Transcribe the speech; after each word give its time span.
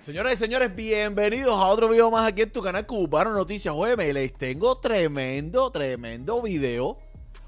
Señoras 0.00 0.34
y 0.34 0.36
señores, 0.36 0.74
bienvenidos 0.74 1.54
a 1.54 1.66
otro 1.66 1.88
video 1.88 2.10
más 2.10 2.26
aquí 2.26 2.42
en 2.42 2.52
tu 2.52 2.62
canal 2.62 2.86
Cubano 2.86 3.32
Noticias. 3.32 3.74
Oye, 3.76 4.12
les 4.12 4.32
tengo 4.32 4.76
tremendo, 4.76 5.70
tremendo 5.70 6.40
video. 6.40 6.96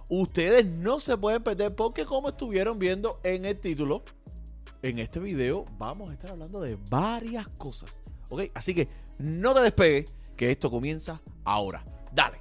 Ustedes 0.09 0.67
no 0.69 0.99
se 0.99 1.17
pueden 1.17 1.43
perder 1.43 1.75
porque 1.75 2.05
como 2.05 2.29
estuvieron 2.29 2.79
viendo 2.79 3.15
en 3.23 3.45
el 3.47 3.59
título, 3.59 4.03
en 4.83 4.99
este 4.99 5.21
video 5.21 5.65
vamos 5.79 6.11
a 6.11 6.13
estar 6.13 6.33
hablando 6.33 6.61
de 6.61 6.77
varias 6.91 7.47
cosas. 7.49 8.01
¿Ok? 8.29 8.43
Así 8.55 8.75
que 8.75 8.89
no 9.19 9.55
te 9.55 9.61
despegues, 9.61 10.13
que 10.37 10.51
esto 10.51 10.71
comienza 10.71 11.21
ahora. 11.45 11.85
Dale. 12.13 12.39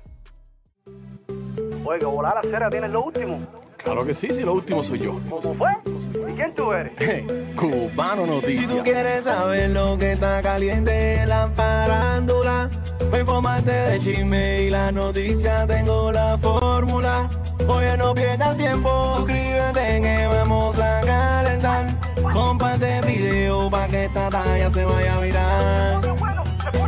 Oye, 1.86 2.00
que 2.00 2.06
volar 2.06 2.38
a 2.38 2.42
cera 2.42 2.70
tienes 2.70 2.92
lo 2.92 3.04
último. 3.04 3.40
Claro 3.78 4.04
que 4.06 4.14
sí, 4.14 4.28
sí, 4.32 4.42
lo 4.42 4.54
último 4.54 4.84
soy 4.84 5.00
yo. 5.00 5.20
¿Cómo 5.30 5.54
fue? 5.54 5.70
¿Y 6.14 6.34
quién 6.34 6.54
tú 6.56 6.72
eres? 6.74 6.94
Cubano 7.56 8.26
Si 8.26 8.30
Noticias. 8.32 8.68
tú 8.70 8.84
quieres 8.84 9.24
saber 9.26 9.70
lo 9.70 9.98
que 9.98 10.14
está 10.14 10.42
caliente 10.42 11.22
en 11.22 11.30
la 11.30 11.48
farándula, 11.48 12.70
pues 13.10 13.22
infórmate 13.22 13.72
de 13.72 14.00
chisme 14.00 14.58
y 14.64 14.70
la 14.70 14.92
noticia, 14.92 15.66
tengo 15.68 16.12
la 16.12 16.38
fórmula. 16.38 17.30
Oye, 17.68 17.96
no 17.98 18.14
pierdas 18.14 18.58
tiempo, 18.58 19.16
suscríbete 19.18 20.02
que 20.02 20.28
vamos 20.28 20.80
a 20.80 21.02
calentar. 21.02 21.86
Comparte 22.34 22.98
el 23.00 23.06
video 23.06 23.70
pa' 23.70 23.88
que 23.88 24.06
esta 24.06 24.30
talla 24.30 24.72
se 24.72 24.86
vaya 24.86 25.16
a 25.16 25.20
virar. 25.20 26.02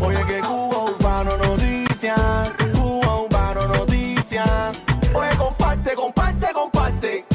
Oye, 0.01 0.26
que 0.26 0.40
Cuba 0.40 0.85
Urbano 0.85 1.38
Noticias, 1.38 2.51
Cuba 2.73 3.21
Urbano 3.21 3.67
Noticias. 3.67 4.81
Oye, 5.13 5.29
comparte, 5.38 5.93
comparte. 5.93 6.48
Comparte, 6.53 7.26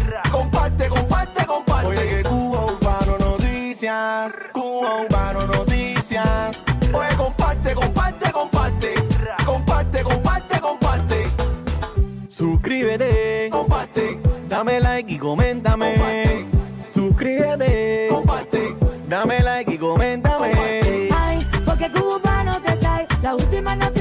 Dame 14.56 14.80
like 14.80 15.12
y 15.12 15.18
coméntame. 15.18 16.46
Suscríbete, 16.88 18.08
comparte. 18.08 18.74
Dame 19.06 19.42
like 19.42 19.74
y 19.74 19.76
coméntame. 19.76 21.10
Ay, 21.14 21.46
porque 21.66 21.90
cubano 21.90 22.58
te 22.62 22.72
trae 22.76 23.06
la 23.20 23.34
última 23.34 23.76
noticia 23.76 23.95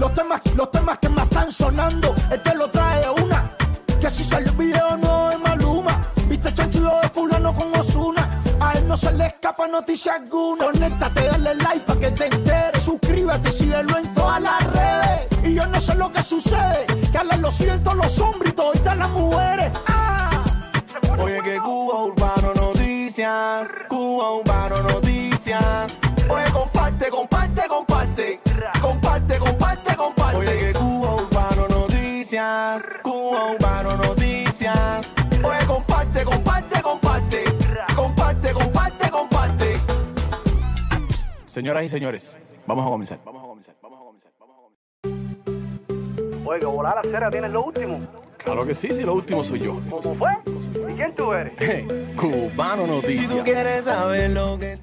Los 0.00 0.14
temas, 0.14 0.40
los 0.56 0.70
temas, 0.70 0.98
que 0.98 1.10
más 1.10 1.24
están 1.24 1.50
sonando, 1.50 2.14
este 2.32 2.54
lo 2.54 2.70
trae 2.70 3.04
una. 3.22 3.54
Que 4.00 4.08
si 4.08 4.24
sale 4.24 4.46
el 4.46 4.56
video 4.56 4.96
no 4.96 5.28
es 5.28 5.38
Maluma. 5.38 6.06
Viste 6.26 6.54
chanchulo 6.54 6.90
de 7.02 7.10
fulano 7.10 7.52
con 7.52 7.76
Osuna. 7.78 8.40
A 8.60 8.72
él 8.78 8.88
no 8.88 8.96
se 8.96 9.12
le 9.12 9.26
escapa 9.26 9.68
noticia 9.68 10.14
alguna. 10.14 10.64
Conéctate, 10.64 11.26
dale 11.26 11.54
like 11.56 11.80
para 11.80 12.00
que 12.00 12.10
te 12.12 12.26
enteres. 12.34 12.82
Suscríbete 12.82 13.50
y 13.50 13.52
síguelo 13.52 13.98
en 13.98 14.14
todas 14.14 14.40
las 14.40 14.72
redes. 14.72 15.44
Y 15.44 15.52
yo 15.52 15.66
no 15.66 15.78
sé 15.78 15.94
lo 15.94 16.10
que 16.10 16.22
sucede. 16.22 16.86
Que 17.12 17.18
a 17.18 17.24
lo 17.24 17.50
siguen 17.50 17.82
todos 17.82 17.98
los 17.98 18.18
hombres 18.20 18.54
y 18.54 18.56
todas 18.56 18.96
las 18.96 19.10
mujeres. 19.10 19.70
Ah. 19.86 20.42
Oye 21.18 21.42
que 21.42 21.60
Cuba 21.60 22.04
Urbano 22.04 22.54
Noticias 22.54 23.68
Cuba 23.86 24.32
Urbano 24.32 24.82
Noticias 24.82 25.99
Cuba 33.02 33.52
Urbano 33.52 33.96
Noticias 33.96 35.12
Oye 35.42 35.66
comparte, 35.66 36.24
comparte, 36.24 36.82
comparte 36.82 37.44
Comparte, 37.94 38.52
comparte, 38.52 39.10
comparte 39.10 39.80
Señoras 41.46 41.84
y 41.84 41.88
señores, 41.88 42.38
vamos 42.64 42.86
a 42.86 42.90
comenzar. 42.90 43.18
Vamos 43.24 43.42
a 43.42 43.46
comenzar. 43.46 43.74
Vamos 43.82 43.98
a 43.98 44.04
comenzar. 44.04 44.32
Vamos 44.38 44.56
a 44.56 44.60
comenzar. 44.62 46.60
Que 46.60 46.66
volar 46.66 46.98
a 46.98 47.02
cera 47.02 47.30
tienes 47.30 47.50
lo 47.50 47.64
último. 47.64 48.00
Claro 48.36 48.64
que 48.64 48.74
sí, 48.74 48.88
sí, 48.92 49.02
lo 49.02 49.14
último 49.14 49.42
soy 49.42 49.60
yo. 49.60 49.80
¿Cómo 49.90 50.14
fue? 50.14 50.30
¿Y 50.90 50.94
quién 50.94 51.14
tú 51.14 51.32
eres? 51.32 51.52
Cubano 52.16 52.84
Si 52.84 52.90
Noticias. 52.90 53.30
tú 53.30 53.42
quieres 53.42 53.84
saber 53.84 54.30
lo 54.30 54.58
que 54.58 54.78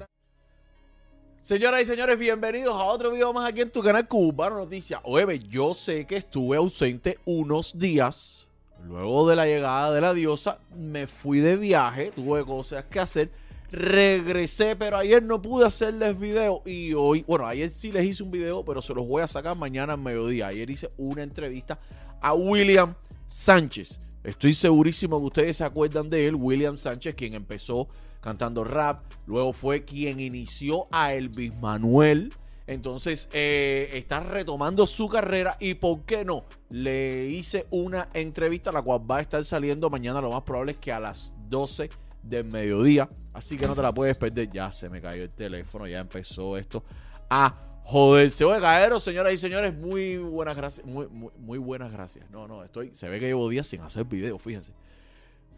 Señoras 1.48 1.80
y 1.80 1.86
señores, 1.86 2.18
bienvenidos 2.18 2.74
a 2.74 2.84
otro 2.84 3.10
video 3.10 3.32
más 3.32 3.48
aquí 3.48 3.62
en 3.62 3.70
tu 3.70 3.82
canal 3.82 4.06
Cubano 4.06 4.58
Noticias. 4.58 5.00
Oye, 5.02 5.38
yo 5.48 5.72
sé 5.72 6.06
que 6.06 6.16
estuve 6.16 6.58
ausente 6.58 7.18
unos 7.24 7.78
días. 7.78 8.46
Luego 8.84 9.26
de 9.26 9.34
la 9.34 9.46
llegada 9.46 9.90
de 9.94 10.02
la 10.02 10.12
diosa, 10.12 10.58
me 10.76 11.06
fui 11.06 11.38
de 11.38 11.56
viaje, 11.56 12.12
tuve 12.14 12.44
cosas 12.44 12.84
que 12.84 13.00
hacer. 13.00 13.30
Regresé, 13.70 14.76
pero 14.76 14.98
ayer 14.98 15.22
no 15.22 15.40
pude 15.40 15.64
hacerles 15.64 16.20
video. 16.20 16.60
Y 16.66 16.92
hoy, 16.92 17.24
bueno, 17.26 17.46
ayer 17.46 17.70
sí 17.70 17.90
les 17.92 18.04
hice 18.04 18.24
un 18.24 18.30
video, 18.30 18.62
pero 18.62 18.82
se 18.82 18.92
los 18.92 19.08
voy 19.08 19.22
a 19.22 19.26
sacar 19.26 19.56
mañana 19.56 19.94
al 19.94 20.00
mediodía. 20.00 20.48
Ayer 20.48 20.68
hice 20.68 20.90
una 20.98 21.22
entrevista 21.22 21.78
a 22.20 22.34
William 22.34 22.92
Sánchez. 23.26 23.98
Estoy 24.22 24.52
segurísimo 24.52 25.18
que 25.18 25.26
ustedes 25.26 25.56
se 25.56 25.64
acuerdan 25.64 26.10
de 26.10 26.28
él, 26.28 26.34
William 26.34 26.76
Sánchez, 26.76 27.14
quien 27.14 27.32
empezó 27.32 27.88
cantando 28.20 28.64
rap, 28.64 29.02
luego 29.26 29.52
fue 29.52 29.84
quien 29.84 30.20
inició 30.20 30.86
a 30.90 31.14
Elvis 31.14 31.58
Manuel. 31.60 32.32
Entonces 32.66 33.30
eh, 33.32 33.88
está 33.94 34.20
retomando 34.20 34.86
su 34.86 35.08
carrera 35.08 35.56
y 35.58 35.74
por 35.74 36.02
qué 36.02 36.24
no, 36.24 36.44
le 36.68 37.26
hice 37.26 37.66
una 37.70 38.08
entrevista 38.12 38.70
la 38.70 38.82
cual 38.82 39.00
va 39.10 39.18
a 39.18 39.20
estar 39.22 39.42
saliendo 39.42 39.88
mañana, 39.88 40.20
lo 40.20 40.30
más 40.30 40.42
probable 40.42 40.72
es 40.72 40.78
que 40.78 40.92
a 40.92 41.00
las 41.00 41.32
12 41.48 41.88
del 42.22 42.44
mediodía, 42.44 43.08
así 43.32 43.56
que 43.56 43.66
no 43.66 43.74
te 43.74 43.80
la 43.80 43.92
puedes 43.92 44.18
perder, 44.18 44.50
ya 44.50 44.70
se 44.70 44.90
me 44.90 45.00
cayó 45.00 45.22
el 45.22 45.34
teléfono, 45.34 45.86
ya 45.86 46.00
empezó 46.00 46.58
esto 46.58 46.84
a 47.30 47.54
joderse. 47.84 48.44
Oye, 48.44 48.60
caeros, 48.60 49.02
señoras 49.02 49.32
y 49.32 49.38
señores, 49.38 49.74
muy 49.74 50.18
buenas 50.18 50.54
gracias, 50.54 50.86
muy, 50.86 51.08
muy, 51.08 51.30
muy 51.38 51.58
buenas 51.58 51.90
gracias. 51.90 52.30
No, 52.30 52.46
no, 52.46 52.64
estoy, 52.64 52.94
se 52.94 53.08
ve 53.08 53.18
que 53.18 53.26
llevo 53.26 53.48
días 53.48 53.66
sin 53.66 53.80
hacer 53.80 54.04
video, 54.04 54.38
fíjense. 54.38 54.72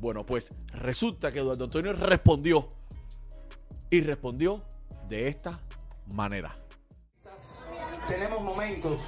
Bueno, 0.00 0.26
pues 0.26 0.50
resulta 0.72 1.30
que 1.30 1.38
Eduardo 1.38 1.64
Antonio 1.64 1.92
respondió 1.92 2.68
y 3.90 4.00
respondió 4.00 4.62
de 5.08 5.28
esta 5.28 5.60
manera. 6.14 6.56
Tenemos 8.08 8.40
momentos 8.40 9.00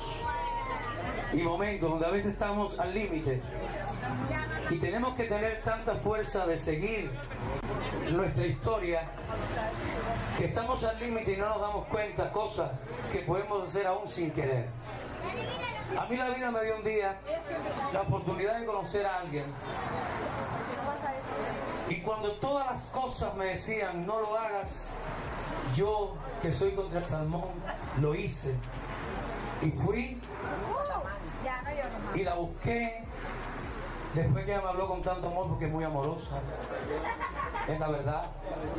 y 1.32 1.42
momentos 1.42 1.90
donde 1.90 2.06
a 2.06 2.10
veces 2.10 2.32
estamos 2.32 2.78
al 2.78 2.92
límite 2.92 3.40
y 4.68 4.76
tenemos 4.76 5.14
que 5.16 5.24
tener 5.24 5.62
tanta 5.62 5.94
fuerza 5.94 6.46
de 6.46 6.56
seguir 6.56 7.10
nuestra 8.10 8.46
historia 8.46 9.02
que 10.36 10.44
estamos 10.44 10.84
al 10.84 11.00
límite 11.00 11.32
y 11.32 11.36
no 11.38 11.48
nos 11.48 11.60
damos 11.60 11.86
cuenta 11.86 12.30
cosas 12.30 12.70
que 13.10 13.20
podemos 13.20 13.66
hacer 13.66 13.86
aún 13.86 14.06
sin 14.08 14.30
querer. 14.32 14.66
A 15.98 16.06
mí 16.06 16.16
la 16.16 16.28
vida 16.28 16.50
me 16.50 16.62
dio 16.62 16.76
un 16.76 16.84
día 16.84 17.18
la 17.92 18.02
oportunidad 18.02 18.60
de 18.60 18.66
conocer 18.66 19.06
a 19.06 19.20
alguien. 19.20 19.46
Y 21.88 22.00
cuando 22.02 22.32
todas 22.32 22.66
las 22.66 22.82
cosas 22.86 23.34
me 23.34 23.46
decían, 23.46 24.06
no 24.06 24.20
lo 24.20 24.38
hagas, 24.38 24.88
yo 25.74 26.14
que 26.40 26.52
soy 26.52 26.72
contra 26.72 27.00
el 27.00 27.06
salmón, 27.06 27.50
lo 28.00 28.14
hice. 28.14 28.54
Y 29.62 29.70
fui 29.70 30.20
y 32.14 32.22
la 32.22 32.34
busqué. 32.34 33.02
Después 34.14 34.44
que 34.44 34.52
ella 34.52 34.60
me 34.60 34.68
habló 34.68 34.88
con 34.88 35.02
tanto 35.02 35.28
amor, 35.28 35.48
porque 35.48 35.66
es 35.66 35.70
muy 35.70 35.84
amorosa. 35.84 36.40
Es 37.68 37.78
la 37.78 37.88
verdad. 37.88 38.24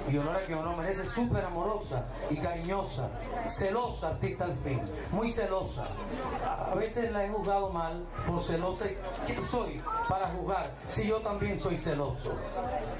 Y 0.09 0.17
honor 0.17 0.35
a 0.35 0.41
que 0.41 0.53
honor 0.53 0.75
merece, 0.75 1.05
súper 1.05 1.45
amorosa 1.45 2.03
y 2.29 2.37
cariñosa. 2.37 3.09
Celosa, 3.47 4.09
artista 4.09 4.43
al 4.43 4.55
fin. 4.57 4.81
Muy 5.11 5.31
celosa. 5.31 5.85
A, 6.45 6.75
veces 6.75 7.11
la 7.13 7.23
he 7.23 7.29
juzgado 7.29 7.69
mal 7.69 8.03
por 8.27 8.41
celosa. 8.43 8.85
¿Quién 9.25 9.41
soy 9.41 9.81
para 10.09 10.27
juzgar 10.27 10.69
si 10.89 11.07
yo 11.07 11.21
también 11.21 11.57
soy 11.57 11.77
celoso? 11.77 12.33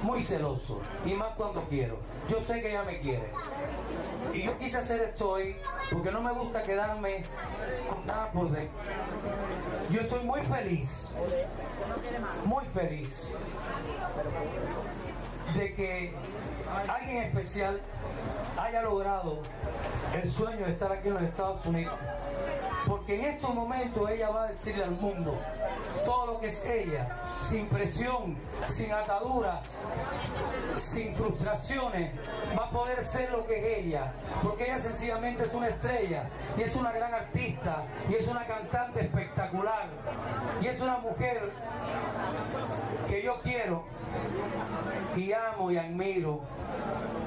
Muy 0.02 0.22
celoso. 0.22 0.80
Y 1.06 1.14
más 1.14 1.30
cuando 1.30 1.62
quiero. 1.64 1.98
Yo 2.28 2.40
sé 2.40 2.62
que 2.62 2.70
ella 2.70 2.84
me 2.84 3.00
quiere. 3.00 3.30
Y 4.34 4.44
yo 4.44 4.58
quise 4.58 4.78
hacer 4.78 5.02
esto 5.02 5.32
hoy 5.32 5.56
porque 5.92 6.12
no 6.12 6.22
me 6.22 6.32
gusta 6.32 6.62
quedarme 6.64 7.24
con 7.90 8.06
nada 8.06 8.32
por 8.32 8.50
dentro. 8.50 8.80
Yo 9.90 10.02
estoy 10.02 10.24
muy 10.24 10.42
feliz, 10.42 11.10
muy 12.46 12.64
feliz 12.66 13.28
de 15.56 15.74
que 15.74 16.14
alguien 16.88 17.24
especial 17.24 17.82
haya 18.58 18.82
logrado 18.84 19.40
el 20.14 20.32
sueño 20.32 20.66
de 20.66 20.72
estar 20.72 20.92
aquí 20.92 21.10
en 21.10 21.16
los 21.16 21.24
Estados 21.24 21.66
Unidos. 21.66 21.94
Porque 22.88 23.20
en 23.20 23.26
estos 23.26 23.54
momentos 23.54 24.10
ella 24.10 24.30
va 24.30 24.44
a 24.44 24.48
decirle 24.48 24.84
al 24.84 24.92
mundo 24.92 25.38
todo 26.06 26.28
lo 26.28 26.40
que 26.40 26.48
es 26.48 26.66
ella, 26.66 27.18
sin 27.42 27.66
presión, 27.68 28.38
sin 28.68 28.92
ataduras, 28.92 29.66
sin 30.78 31.16
frustraciones, 31.16 32.12
va 32.58 32.66
a 32.66 32.70
poder 32.70 33.04
ser 33.04 33.32
lo 33.32 33.46
que 33.46 33.58
es 33.58 33.86
ella. 33.86 34.14
Porque 34.42 34.66
ella 34.66 34.80
sencillamente 34.80 35.44
es 35.44 35.54
una 35.54 35.68
estrella 35.68 36.30
y 36.58 36.62
es 36.62 36.76
una 36.76 36.92
gran 36.92 37.14
artista 37.14 37.84
y 38.10 38.16
es 38.16 38.28
una 38.28 38.46
cantante 38.46 39.02
espectacular 39.02 39.88
y 40.62 40.68
es 40.68 40.80
una 40.80 40.98
mujer 40.98 41.52
que 43.08 43.24
yo 43.24 43.40
quiero 43.42 43.84
y 45.16 45.34
amo 45.34 45.72
y 45.72 45.78
admiro. 45.78 46.42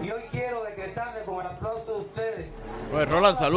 Y 0.02 0.10
hoy 0.10 0.22
quiero 0.30 0.64
decretarle 0.64 1.22
con 1.24 1.40
el 1.40 1.46
aplauso 1.46 1.94
de 1.94 2.00
ustedes. 2.00 2.46
Oye, 2.94 3.06
Roland, 3.06 3.38
toda 3.38 3.50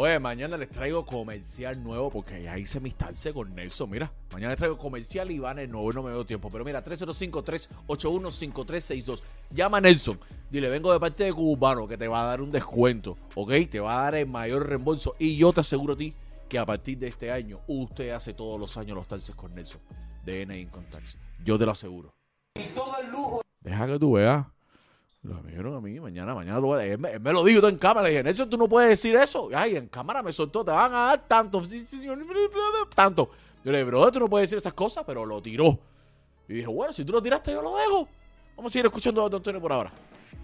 Oye, 0.00 0.20
mañana 0.20 0.56
les 0.56 0.68
traigo 0.68 1.04
comercial 1.04 1.82
nuevo 1.82 2.08
porque 2.08 2.40
ya 2.40 2.56
hice 2.56 2.78
mi 2.78 2.90
instancia 2.90 3.32
con 3.32 3.48
Nelson. 3.48 3.90
Mira, 3.90 4.08
mañana 4.32 4.50
les 4.50 4.58
traigo 4.58 4.78
comercial 4.78 5.28
y 5.32 5.40
van 5.40 5.58
el 5.58 5.68
nuevo, 5.68 5.92
no 5.92 6.04
me 6.04 6.12
dio 6.12 6.24
tiempo. 6.24 6.48
Pero 6.50 6.64
mira, 6.64 6.84
305-381-5362. 6.84 9.22
Llama 9.50 9.78
a 9.78 9.80
Nelson. 9.80 10.16
Dile, 10.48 10.68
vengo 10.68 10.92
de 10.92 11.00
parte 11.00 11.24
de 11.24 11.32
Cubano 11.32 11.88
que 11.88 11.96
te 11.96 12.06
va 12.06 12.22
a 12.22 12.26
dar 12.26 12.40
un 12.40 12.52
descuento, 12.52 13.18
¿ok? 13.34 13.50
Te 13.68 13.80
va 13.80 13.98
a 13.98 14.02
dar 14.04 14.14
el 14.14 14.28
mayor 14.28 14.68
reembolso. 14.68 15.16
Y 15.18 15.36
yo 15.36 15.52
te 15.52 15.62
aseguro 15.62 15.94
a 15.94 15.96
ti 15.96 16.14
que 16.48 16.60
a 16.60 16.64
partir 16.64 16.96
de 16.98 17.08
este 17.08 17.32
año, 17.32 17.58
usted 17.66 18.10
hace 18.10 18.34
todos 18.34 18.60
los 18.60 18.76
años 18.76 18.94
los 18.94 19.08
taxes 19.08 19.34
con 19.34 19.52
Nelson. 19.52 19.80
De 20.24 20.42
N 20.42 20.56
Income 20.56 20.86
Tax. 20.92 21.18
Yo 21.44 21.58
te 21.58 21.66
lo 21.66 21.72
aseguro. 21.72 22.14
y 22.54 22.68
todo 22.68 23.00
el 23.00 23.10
lujo 23.10 23.42
Deja 23.62 23.88
que 23.88 23.98
tú 23.98 24.12
veas. 24.12 24.46
Lo 25.28 25.42
vieron 25.42 25.76
a 25.76 25.80
mí, 25.80 26.00
mañana, 26.00 26.34
mañana 26.34 26.58
lo 26.58 26.68
voy 26.68 26.80
a- 26.80 26.84
él, 26.86 26.98
me- 26.98 27.10
él 27.12 27.20
me 27.20 27.32
lo 27.32 27.44
dijo 27.44 27.60
todo 27.60 27.68
en 27.70 27.76
cámara. 27.78 28.04
Le 28.04 28.10
dije, 28.10 28.22
Nelson, 28.22 28.48
tú 28.48 28.56
no 28.56 28.66
puedes 28.68 28.88
decir 28.88 29.14
eso. 29.14 29.48
Ay, 29.54 29.76
en 29.76 29.86
cámara 29.88 30.22
me 30.22 30.32
soltó, 30.32 30.64
te 30.64 30.70
van 30.70 30.94
a 30.94 30.98
dar 31.08 31.28
tanto. 31.28 31.62
Tanto. 32.94 33.30
Yo 33.64 33.70
le 33.72 33.78
dije, 33.78 33.84
bro, 33.90 34.10
tú 34.10 34.20
no 34.20 34.28
puedes 34.28 34.48
decir 34.48 34.58
esas 34.58 34.72
cosas, 34.72 35.04
pero 35.06 35.26
lo 35.26 35.42
tiró. 35.42 35.78
Y 36.48 36.54
dije, 36.54 36.66
bueno, 36.66 36.92
si 36.94 37.04
tú 37.04 37.12
lo 37.12 37.22
tiraste, 37.22 37.52
yo 37.52 37.60
lo 37.60 37.76
dejo. 37.76 38.08
Vamos 38.56 38.70
a 38.70 38.72
seguir 38.72 38.86
escuchando 38.86 39.20
a 39.24 39.28
Don 39.28 39.38
Antonio 39.38 39.60
por 39.60 39.72
ahora. 39.72 39.92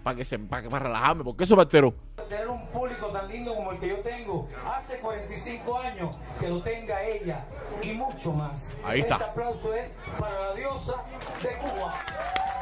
Para 0.03 0.17
que 0.17 0.23
se, 0.25 0.37
para, 0.37 0.61
que- 0.61 0.69
para 0.69 0.85
relajarme, 0.85 1.23
porque 1.23 1.45
eso 1.45 1.55
me 1.55 1.63
alteró. 1.63 1.91
tener 2.29 2.47
un 2.47 2.67
público 2.67 3.07
tan 3.07 3.27
lindo 3.27 3.55
como 3.55 3.71
el 3.71 3.79
que 3.79 3.87
yo 3.89 3.97
tengo 3.99 4.47
hace 4.65 4.99
45 4.99 5.77
años 5.79 6.15
que 6.39 6.47
lo 6.49 6.61
tenga 6.61 7.01
ella 7.03 7.45
y 7.81 7.93
mucho 7.93 8.31
más. 8.33 8.77
Ahí 8.83 8.99
está. 8.99 9.15
Este 9.15 9.25
aplauso 9.29 9.73
es 9.73 9.89
para 10.19 10.39
la 10.49 10.53
diosa 10.53 10.93
de 11.41 11.49
Cuba. 11.57 11.93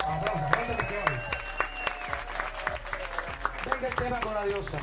Aplausos, 0.05 0.51
venga 0.51 1.22
tema 3.89 4.19
con 4.19 4.33
la 4.33 4.45
diosa. 4.45 4.79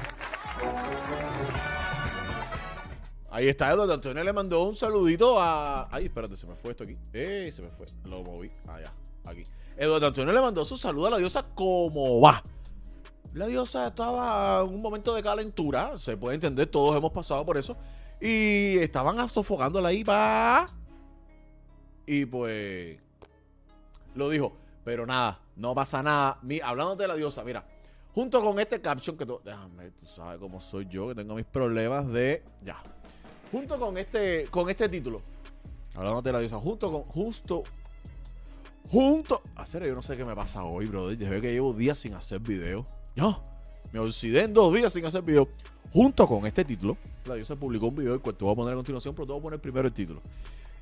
Ahí 3.31 3.49
está, 3.49 3.71
Eduardo 3.71 3.95
Antonio 3.95 4.25
le 4.25 4.33
mandó 4.33 4.65
un 4.65 4.75
saludito 4.75 5.41
a. 5.41 5.89
Ay, 5.95 6.05
espérate, 6.05 6.37
se 6.37 6.47
me 6.47 6.57
fue 6.57 6.73
esto 6.73 6.85
aquí. 6.85 6.97
Eh, 7.13 7.49
se 7.53 7.63
me 7.63 7.69
fue. 7.69 7.87
Lo 8.05 8.23
moví. 8.23 8.51
Allá, 8.69 8.93
aquí. 9.27 9.45
Eduardo 9.77 10.09
Antonio 10.09 10.33
le 10.33 10.41
mandó 10.41 10.65
su 10.65 10.77
saludo 10.77 11.07
a 11.07 11.11
la 11.11 11.19
diosa 11.19 11.45
como 11.55 12.21
va. 12.21 12.43
La 13.35 13.47
diosa 13.47 13.87
estaba 13.87 14.63
en 14.63 14.75
un 14.75 14.83
momento 14.83 15.15
de 15.15 15.23
calentura, 15.23 15.97
se 15.97 16.17
puede 16.17 16.35
entender, 16.35 16.67
todos 16.67 16.97
hemos 16.97 17.13
pasado 17.13 17.45
por 17.45 17.57
eso. 17.57 17.77
Y 18.21 18.79
estaban 18.79 19.29
sofocándola 19.29 19.91
ahí, 19.91 20.05
pa. 20.05 20.69
Y 22.07 22.27
pues. 22.27 22.99
Lo 24.15 24.29
dijo. 24.29 24.57
Pero 24.85 25.07
nada, 25.07 25.41
no 25.57 25.75
pasa 25.75 26.03
nada. 26.03 26.39
Mi, 26.43 26.61
hablando 26.61 26.97
de 26.97 27.07
la 27.07 27.15
diosa, 27.15 27.45
mira. 27.45 27.65
Junto 28.15 28.41
con 28.41 28.59
este 28.59 28.81
caption 28.81 29.17
que 29.17 29.25
tú. 29.25 29.41
Déjame, 29.45 29.91
tú 29.93 30.07
sabes 30.07 30.39
cómo 30.39 30.61
soy 30.61 30.87
yo, 30.91 31.09
que 31.09 31.15
tengo 31.15 31.35
mis 31.35 31.47
problemas 31.47 32.09
de. 32.09 32.43
Ya. 32.65 32.83
Junto 33.53 33.79
con 33.79 33.97
este. 33.99 34.47
Con 34.51 34.69
este 34.69 34.89
título. 34.89 35.23
Hablando 35.95 36.23
de 36.23 36.33
la 36.33 36.41
diosa. 36.41 36.59
Junto 36.59 36.91
con. 36.91 37.03
Justo. 37.05 37.63
Junto. 38.91 39.43
A 39.55 39.65
serio, 39.65 39.89
yo 39.89 39.95
no 39.95 40.03
sé 40.03 40.17
qué 40.17 40.25
me 40.25 40.35
pasa 40.35 40.65
hoy, 40.65 40.87
brother. 40.87 41.17
Ya 41.17 41.31
veo 41.31 41.41
que 41.41 41.53
llevo 41.53 41.73
días 41.73 41.99
sin 41.99 42.15
hacer 42.15 42.41
video. 42.41 42.85
No. 43.15 43.43
Me 43.93 44.01
oxidé 44.01 44.45
en 44.45 44.55
dos 44.55 44.75
días 44.75 44.93
sin 44.93 45.05
hacer 45.05 45.23
video. 45.23 45.49
Junto 45.93 46.27
con 46.27 46.47
este 46.47 46.65
título. 46.65 46.97
La 47.27 47.35
diosa 47.35 47.55
publicó 47.55 47.89
un 47.89 47.97
video 47.97 48.15
el 48.15 48.21
cual 48.21 48.37
te 48.37 48.45
voy 48.45 48.53
a 48.53 48.57
poner 48.57 48.73
a 48.73 48.77
continuación, 48.77 49.15
pero 49.15 49.27
te 49.27 49.33
voy 49.33 49.41
a 49.41 49.43
poner 49.43 49.61
primero 49.61 49.87
el 49.87 49.95
título. 49.95 50.21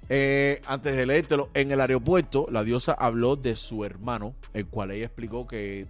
Eh, 0.08 0.62
antes 0.66 0.96
de 0.96 1.04
leértelo, 1.04 1.50
en 1.52 1.70
el 1.70 1.80
aeropuerto, 1.80 2.46
la 2.50 2.64
diosa 2.64 2.92
habló 2.92 3.36
de 3.36 3.54
su 3.56 3.84
hermano, 3.84 4.34
el 4.54 4.66
cual 4.66 4.90
ella 4.90 5.06
explicó 5.06 5.46
que 5.46 5.86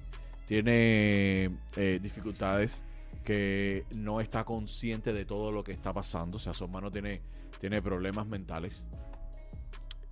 tiene 0.49 1.51
eh, 1.77 2.01
dificultades, 2.03 2.83
que 3.23 3.85
no 3.95 4.23
está 4.23 4.45
consciente 4.45 5.13
de 5.13 5.27
todo 5.27 5.53
lo 5.53 5.63
que 5.63 5.73
está 5.73 5.93
pasando. 5.93 6.39
O 6.39 6.41
sea, 6.41 6.55
su 6.55 6.65
hermano 6.65 6.91
tiene, 6.91 7.21
tiene 7.61 7.83
problemas 7.83 8.27
mentales. 8.27 8.87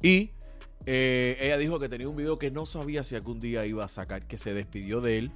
Y 0.02 0.33
eh, 0.85 1.38
ella 1.40 1.57
dijo 1.57 1.78
que 1.78 1.88
tenía 1.88 2.07
un 2.07 2.16
video 2.16 2.38
que 2.38 2.50
no 2.50 2.66
sabía 2.66 3.02
si 3.02 3.14
algún 3.16 3.40
día 3.40 3.64
iba 3.64 3.87
a 3.87 3.88
sacar, 3.88 4.26
que 4.26 4.37
se 4.37 4.52
despidió 4.52 5.00
de 5.00 5.16
él, 5.16 5.33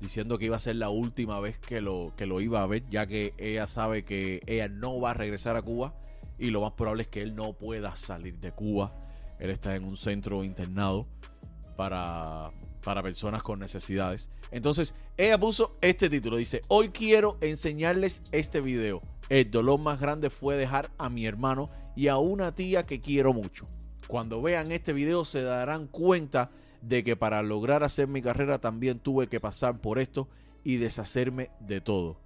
diciendo 0.00 0.38
que 0.38 0.44
iba 0.44 0.54
a 0.54 0.60
ser 0.60 0.76
la 0.76 0.88
última 0.88 1.40
vez 1.40 1.58
que 1.58 1.80
lo, 1.80 2.14
que 2.16 2.26
lo 2.26 2.40
iba 2.40 2.62
a 2.62 2.66
ver, 2.68 2.84
ya 2.88 3.08
que 3.08 3.32
ella 3.38 3.66
sabe 3.66 4.04
que 4.04 4.40
ella 4.46 4.68
no 4.68 5.00
va 5.00 5.10
a 5.10 5.14
regresar 5.14 5.56
a 5.56 5.62
Cuba 5.62 5.98
y 6.38 6.50
lo 6.50 6.60
más 6.60 6.74
probable 6.74 7.02
es 7.02 7.08
que 7.08 7.22
él 7.22 7.34
no 7.34 7.54
pueda 7.54 7.96
salir 7.96 8.38
de 8.38 8.52
Cuba. 8.52 8.94
Él 9.40 9.50
está 9.50 9.74
en 9.74 9.84
un 9.84 9.96
centro 9.96 10.44
internado 10.44 11.08
para, 11.76 12.52
para 12.88 13.02
personas 13.02 13.42
con 13.42 13.58
necesidades. 13.58 14.30
Entonces, 14.50 14.94
ella 15.18 15.36
puso 15.36 15.76
este 15.82 16.08
título. 16.08 16.38
Dice, 16.38 16.62
hoy 16.68 16.88
quiero 16.88 17.36
enseñarles 17.42 18.22
este 18.32 18.62
video. 18.62 19.02
El 19.28 19.50
dolor 19.50 19.78
más 19.78 20.00
grande 20.00 20.30
fue 20.30 20.56
dejar 20.56 20.90
a 20.96 21.10
mi 21.10 21.26
hermano 21.26 21.68
y 21.94 22.08
a 22.08 22.16
una 22.16 22.50
tía 22.50 22.84
que 22.84 22.98
quiero 22.98 23.34
mucho. 23.34 23.66
Cuando 24.06 24.40
vean 24.40 24.72
este 24.72 24.94
video 24.94 25.26
se 25.26 25.42
darán 25.42 25.86
cuenta 25.86 26.50
de 26.80 27.04
que 27.04 27.14
para 27.14 27.42
lograr 27.42 27.84
hacer 27.84 28.08
mi 28.08 28.22
carrera 28.22 28.58
también 28.58 29.00
tuve 29.00 29.26
que 29.26 29.38
pasar 29.38 29.82
por 29.82 29.98
esto 29.98 30.26
y 30.64 30.76
deshacerme 30.78 31.50
de 31.60 31.82
todo. 31.82 32.16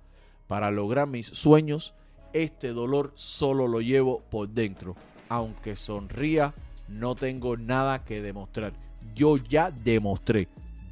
Para 0.47 0.71
lograr 0.71 1.09
mis 1.09 1.27
sueños, 1.27 1.93
este 2.35 2.69
dolor 2.69 3.11
solo 3.17 3.67
lo 3.67 3.81
llevo 3.81 4.23
por 4.31 4.49
dentro. 4.49 4.95
Aunque 5.29 5.75
sonría, 5.75 6.55
no 6.87 7.17
tengo 7.17 7.57
nada 7.57 8.05
que 8.05 8.23
demostrar. 8.23 8.75
Yo 9.15 9.37
ya 9.37 9.71
demostré, 9.71 10.49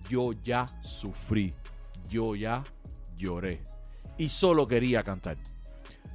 yo 0.08 0.32
ya 0.32 0.70
sufrí, 0.82 1.54
yo 2.08 2.34
ya 2.34 2.62
lloré. 3.16 3.60
Y 4.18 4.28
solo 4.28 4.66
quería 4.66 5.02
cantar. 5.02 5.36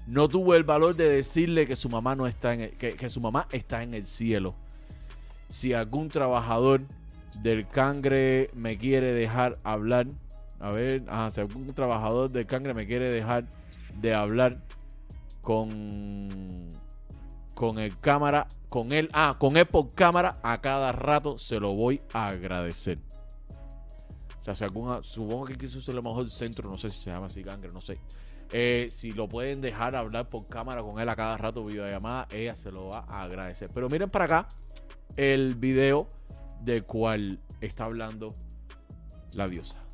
No 0.08 0.28
tuve 0.30 0.58
el 0.58 0.64
valor 0.64 0.96
de 0.96 1.10
decirle 1.10 1.66
que 1.66 1.76
su 1.76 1.90
mamá 1.90 2.16
no 2.16 2.28
está 2.28 2.54
en 2.54 2.62
el- 2.62 2.78
que, 2.78 3.10
su 3.10 3.20
mamá 3.22 3.48
está 3.52 3.82
en 3.82 3.94
el 3.94 4.06
cielo. 4.06 4.56
Si 5.48 5.74
algún 5.74 6.10
trabajador 6.10 6.82
del 7.42 7.68
cangre 7.68 8.50
me 8.54 8.78
quiere 8.78 9.14
dejar 9.14 9.58
hablar, 9.64 10.08
a 10.60 10.72
ver, 10.72 11.04
ajá, 11.08 11.32
si 11.32 11.42
algún 11.42 11.74
trabajador 11.74 12.32
del 12.32 12.46
cangre 12.46 12.74
me 12.74 12.86
quiere 12.86 13.12
dejar 13.12 13.46
de 14.00 14.14
hablar 14.14 14.62
con 15.42 16.68
con 17.56 17.80
el 17.80 17.98
cámara, 17.98 18.48
con 18.70 18.92
él, 18.92 19.10
ah, 19.14 19.38
con 19.40 19.58
él 19.58 19.66
por 19.66 19.92
cámara 19.96 20.38
a 20.44 20.62
cada 20.62 20.92
rato 20.92 21.40
se 21.40 21.60
lo 21.60 21.74
voy 21.74 22.02
a 22.14 22.28
agradecer. 22.28 23.00
O 24.40 24.44
sea, 24.44 24.54
si 24.54 24.64
alguna, 24.64 25.02
supongo 25.02 25.46
que 25.46 25.56
quiso 25.56 25.82
ser 25.82 25.96
lo 25.96 26.04
mejor 26.04 26.30
centro, 26.30 26.70
no 26.70 26.78
sé 26.78 26.92
si 26.92 26.98
se 26.98 27.10
llama 27.10 27.28
así, 27.28 27.44
cangre, 27.44 27.72
no 27.74 27.82
sé. 27.82 27.98
Eh, 28.52 28.90
si 28.92 29.12
lo 29.12 29.28
pueden 29.28 29.62
dejar 29.62 29.96
hablar 29.96 30.28
por 30.28 30.48
cámara 30.48 30.84
con 30.84 31.00
él 31.00 31.10
a 31.10 31.16
cada 31.16 31.36
rato, 31.38 31.66
videollamada, 31.66 32.28
ella 32.32 32.54
se 32.54 32.72
lo 32.72 32.88
va 32.88 33.06
a 33.08 33.24
agradecer. 33.24 33.70
Pero 33.74 33.90
miren 33.90 34.10
para 34.10 34.26
acá 34.26 34.48
el 35.16 35.56
video 35.56 36.08
del 36.62 36.84
cual 36.84 37.40
está 37.62 37.86
hablando 37.86 38.34
la 39.34 39.48
diosa. 39.48 39.85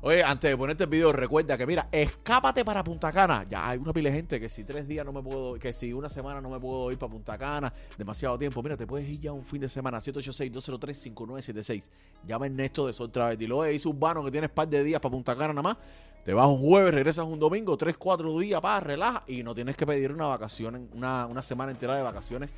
Oye, 0.00 0.22
antes 0.22 0.50
de 0.50 0.56
ponerte 0.56 0.84
el 0.84 0.90
video, 0.90 1.12
recuerda 1.12 1.58
que 1.58 1.66
mira, 1.66 1.88
escápate 1.90 2.64
para 2.64 2.84
Punta 2.84 3.12
Cana. 3.12 3.44
Ya 3.48 3.68
hay 3.68 3.78
una 3.78 3.92
pila 3.92 4.10
gente 4.12 4.38
que 4.40 4.48
si 4.48 4.62
tres 4.64 4.86
días 4.86 5.04
no 5.04 5.12
me 5.12 5.22
puedo, 5.22 5.58
que 5.58 5.72
si 5.72 5.92
una 5.92 6.08
semana 6.08 6.40
no 6.40 6.48
me 6.48 6.60
puedo 6.60 6.92
ir 6.92 6.98
para 6.98 7.10
Punta 7.10 7.36
Cana, 7.36 7.72
demasiado 7.98 8.38
tiempo. 8.38 8.62
Mira, 8.62 8.76
te 8.76 8.86
puedes 8.86 9.08
ir 9.08 9.20
ya 9.20 9.32
un 9.32 9.44
fin 9.44 9.60
de 9.60 9.68
semana, 9.68 9.98
786-203-5976. 9.98 11.90
Llama 12.24 12.46
Ernesto 12.46 12.86
de 12.86 12.92
Sol 12.92 13.10
Travel. 13.10 13.40
Y 13.42 13.46
luego 13.46 13.64
dice 13.64 13.88
Urbano 13.88 14.24
que 14.24 14.30
tienes 14.30 14.50
par 14.50 14.68
de 14.68 14.84
días 14.84 15.00
para 15.00 15.12
Punta 15.12 15.34
Cana 15.34 15.48
nada 15.48 15.62
más. 15.62 15.76
Te 16.24 16.34
vas 16.34 16.46
un 16.48 16.58
jueves, 16.58 16.92
regresas 16.92 17.26
un 17.26 17.38
domingo, 17.38 17.76
tres, 17.76 17.96
cuatro 17.96 18.36
días, 18.38 18.60
para 18.60 18.80
relaja 18.80 19.22
y 19.28 19.44
no 19.44 19.54
tienes 19.54 19.76
que 19.76 19.86
pedir 19.86 20.12
una 20.12 20.26
vacación, 20.26 20.88
una, 20.92 21.26
una 21.26 21.42
semana 21.42 21.70
entera 21.70 21.96
de 21.96 22.02
vacaciones 22.02 22.50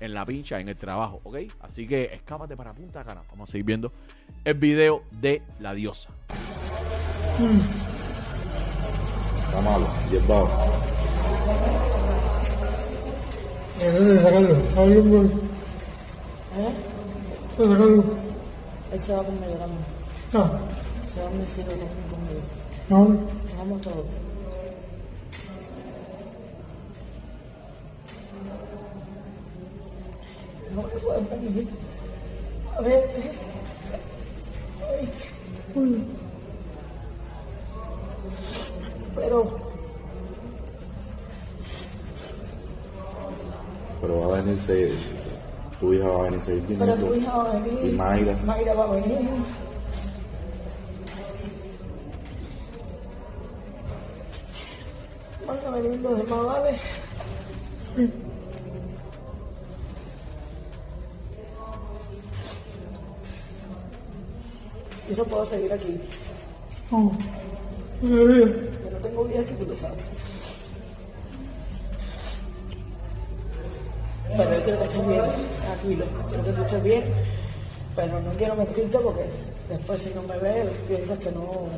en 0.00 0.14
la 0.14 0.26
pincha, 0.26 0.60
en 0.60 0.68
el 0.68 0.76
trabajo, 0.76 1.20
¿ok? 1.24 1.38
Así 1.60 1.86
que 1.86 2.04
escápate 2.12 2.56
para 2.56 2.72
Punta 2.72 3.04
Cana. 3.04 3.22
Vamos 3.30 3.48
a 3.48 3.52
seguir 3.52 3.64
viendo 3.64 3.90
el 4.44 4.54
video 4.54 5.02
de 5.20 5.42
la 5.60 5.74
diosa. 5.74 6.10
Está 9.46 9.60
malo, 9.60 9.86
llevado. 10.10 10.48
Eh, 13.80 14.18
sacarlo, 14.22 14.54
sacarlo. 14.70 15.22
¿Eh? 16.56 16.74
Sacarlo. 17.58 18.04
Él 18.92 19.00
se 19.00 19.12
va 19.12 19.24
conmigo 19.24 19.54
también. 19.54 19.84
Ah, 20.34 20.50
Se 21.12 21.20
va 21.20 21.26
también 21.28 21.46
conmigo. 22.10 22.40
no, 22.88 22.98
Nos 23.08 23.56
vamos 23.58 23.80
todos. 23.82 24.06
No 30.74 30.82
me 30.82 30.88
puedo. 30.88 31.20
A 32.76 32.80
ver. 32.80 33.10
Pero 39.14 39.46
Pero 44.00 44.20
va 44.20 44.38
a 44.38 44.42
venirse, 44.42 44.92
tu 45.80 45.94
hija 45.94 46.06
va 46.06 46.20
a 46.20 46.22
venir 46.24 46.38
a 46.38 46.44
seguir 46.44 46.78
Pero 46.78 46.94
tu 46.94 47.14
hija 47.14 47.36
va 47.36 47.50
a 47.50 47.58
venir. 47.58 47.84
Y 47.84 47.96
Mayra. 47.96 48.36
Mayra 48.44 48.74
va 48.74 48.84
a 48.84 48.90
venir. 48.96 49.28
Van 55.46 55.58
a 55.66 55.70
venir 55.70 56.00
los 56.00 56.18
demás, 56.18 56.44
¿vale? 56.44 56.78
Yo 65.08 65.16
no 65.16 65.24
puedo 65.24 65.46
seguir 65.46 65.72
aquí. 65.72 66.00
sabía. 66.90 67.12
Yo 68.02 68.90
no 68.90 68.98
tengo 69.02 69.24
vida 69.24 69.40
aquí, 69.40 69.54
tú 69.54 69.66
lo 69.66 69.74
sabes. 69.74 69.98
Pero 74.36 74.52
yo 74.52 74.64
quiero 74.64 74.78
que 74.78 74.84
estés 74.84 75.06
bien, 75.06 75.24
tranquilo. 75.60 76.04
Quiero 76.28 76.44
que 76.44 76.52
tú 76.52 76.62
estés 76.62 76.82
bien, 76.82 77.02
pero 77.94 78.20
no 78.20 78.30
quiero 78.32 78.56
mentirte 78.56 78.98
porque 78.98 79.24
después 79.68 80.00
si 80.00 80.10
no 80.10 80.22
me 80.22 80.38
ves 80.38 80.70
piensas 80.88 81.18
que 81.18 81.30
no... 81.30 81.68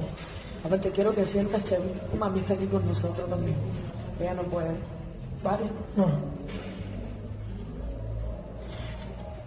Aparte 0.65 0.91
quiero 0.91 1.15
que 1.15 1.25
sientas 1.25 1.63
que 1.65 1.79
mami 2.19 2.41
está 2.41 2.55
aquí 2.55 2.67
con 2.67 2.87
nosotros 2.87 3.29
también. 3.29 3.57
Ella 4.21 4.35
no 4.35 4.43
puede. 4.45 4.75
¿Vale? 5.45 5.65
No, 5.97 6.07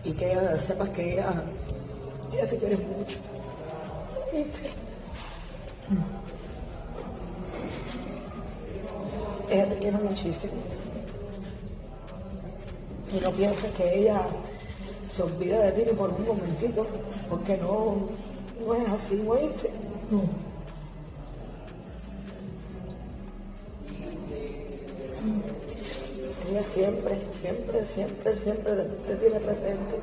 Y 0.03 0.13
que 0.13 0.31
ella 0.31 0.57
sepas 0.59 0.89
que 0.89 1.13
ella, 1.13 1.43
ella 2.31 2.47
te 2.47 2.57
quiere 2.57 2.77
mucho. 2.77 3.17
Ella 9.49 9.65
te 9.67 9.77
quiere 9.79 9.97
muchísimo. 9.97 10.53
Y 13.11 13.19
no 13.19 13.31
pienses 13.31 13.71
que 13.71 14.01
ella 14.01 14.21
se 15.11 15.23
olvida 15.23 15.65
de 15.65 15.71
ti 15.71 15.81
ni 15.89 15.97
por 15.97 16.11
un 16.11 16.27
momentito, 16.27 16.83
porque 17.29 17.57
no, 17.57 18.05
no 18.65 18.75
es 18.75 18.87
así, 18.89 19.23
¿oíste? 19.27 19.71
no. 20.11 20.49
Ella 26.49 26.63
siempre, 26.63 27.19
siempre, 27.41 27.85
siempre, 27.85 28.35
siempre 28.35 28.73
te 29.05 29.15
tiene 29.15 29.39
presente. 29.39 29.99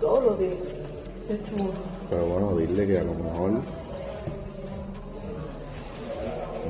Todos 0.00 0.24
los 0.24 0.38
días 0.38 0.58
Pero 2.08 2.24
bueno, 2.26 2.56
dile 2.56 2.86
que 2.86 2.98
a 2.98 3.02
lo 3.02 3.12
mejor 3.14 3.50
en 3.50 3.56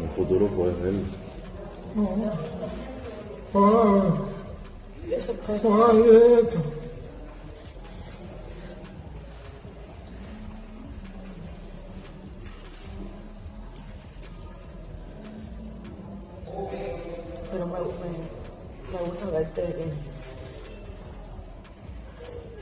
un 0.03 0.11
futuro 0.17 0.47
puede 0.49 0.73
ser. 0.81 0.95
Ojalá 5.63 5.95
de 5.95 6.41
esto. 6.41 6.59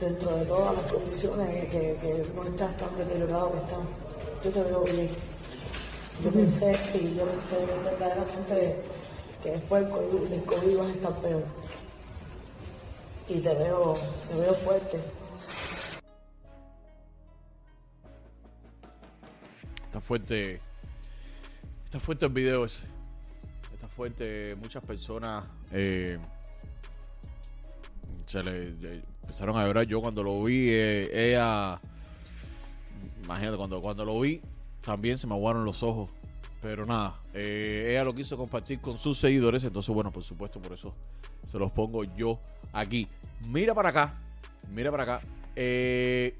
Dentro 0.05 0.37
de 0.37 0.45
todas 0.45 0.77
las 0.77 0.85
condiciones 0.91 1.67
que, 1.69 1.97
que 1.99 2.27
no 2.35 2.43
estás 2.43 2.77
tan 2.77 2.95
deteriorado 2.95 3.51
que 3.53 3.57
estás. 3.57 3.85
Yo 4.43 4.51
te 4.51 4.61
veo 4.61 4.83
bien. 4.83 5.09
Yo 6.23 6.31
pensé, 6.31 6.77
sí, 6.91 7.15
yo 7.17 7.25
pensé 7.25 7.65
verdaderamente 7.83 8.83
que 9.41 9.51
después 9.51 9.83
del 9.83 9.91
COVID, 9.91 10.29
del 10.29 10.43
COVID 10.43 10.77
vas 10.77 10.87
a 10.87 10.91
estar 10.91 11.21
peor. 11.21 11.43
Y 13.27 13.39
te 13.39 13.55
veo, 13.55 13.97
te 14.29 14.37
veo 14.37 14.53
fuerte. 14.53 14.99
Está 19.85 20.01
fuerte. 20.01 20.61
Está 21.83 21.99
fuerte 21.99 22.25
el 22.27 22.31
video 22.31 22.65
ese. 22.65 22.85
Está 23.73 23.87
fuerte. 23.87 24.55
Muchas 24.55 24.85
personas 24.85 25.47
eh, 25.71 26.19
se 28.27 28.43
le, 28.43 28.71
le 28.73 29.14
empezaron 29.35 29.57
a 29.57 29.65
llorar. 29.65 29.85
Yo 29.85 29.99
cuando 29.99 30.23
lo 30.23 30.41
vi, 30.43 30.69
eh, 30.69 31.31
ella. 31.31 31.81
Imagínate, 33.25 33.57
cuando, 33.57 33.81
cuando 33.81 34.05
lo 34.05 34.19
vi, 34.21 34.39
también 34.81 35.17
se 35.17 35.27
me 35.27 35.33
aguaron 35.33 35.65
los 35.65 35.83
ojos. 35.83 36.07
Pero 36.61 36.85
nada, 36.85 37.19
eh, 37.33 37.87
ella 37.89 38.05
lo 38.05 38.15
quiso 38.15 38.37
compartir 38.37 38.79
con 38.79 38.97
sus 38.97 39.17
seguidores. 39.17 39.65
Entonces, 39.65 39.93
bueno, 39.93 40.09
por 40.09 40.23
supuesto, 40.23 40.61
por 40.61 40.71
eso 40.71 40.93
se 41.45 41.59
los 41.59 41.69
pongo 41.71 42.05
yo 42.05 42.39
aquí. 42.71 43.09
Mira 43.49 43.73
para 43.73 43.89
acá. 43.89 44.13
Mira 44.71 44.89
para 44.89 45.03
acá. 45.03 45.21
Eh, 45.55 46.37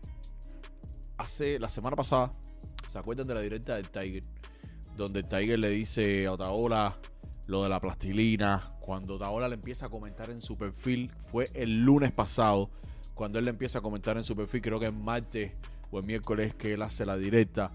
hace 1.18 1.60
la 1.60 1.68
semana 1.68 1.98
pasada, 1.98 2.32
¿se 2.88 2.98
acuerdan 2.98 3.28
de 3.28 3.34
la 3.34 3.42
directa 3.42 3.76
del 3.76 3.90
Tiger? 3.90 4.24
Donde 4.96 5.20
el 5.20 5.28
Tiger 5.28 5.60
le 5.60 5.70
dice 5.70 6.28
a 6.28 6.32
Otaola 6.32 6.98
lo 7.48 7.62
de 7.62 7.70
la 7.70 7.82
plastilina. 7.82 8.75
Cuando 8.86 9.16
Otaola 9.16 9.48
le 9.48 9.56
empieza 9.56 9.88
a 9.88 9.90
comentar 9.90 10.30
en 10.30 10.44
su 10.44 10.60
perfil, 10.60 11.10
fue 11.32 11.50
el 11.56 11.82
lunes 11.82 12.12
pasado, 12.12 12.70
cuando 13.16 13.40
él 13.40 13.46
le 13.46 13.50
empieza 13.50 13.80
a 13.80 13.82
comentar 13.82 14.16
en 14.16 14.24
su 14.24 14.36
perfil, 14.36 14.62
creo 14.62 14.80
que 14.80 14.86
es 14.86 14.94
martes 14.94 15.54
o 15.90 15.98
el 15.98 16.06
miércoles 16.06 16.54
que 16.54 16.74
él 16.74 16.84
hace 16.84 17.04
la 17.04 17.18
directa, 17.18 17.72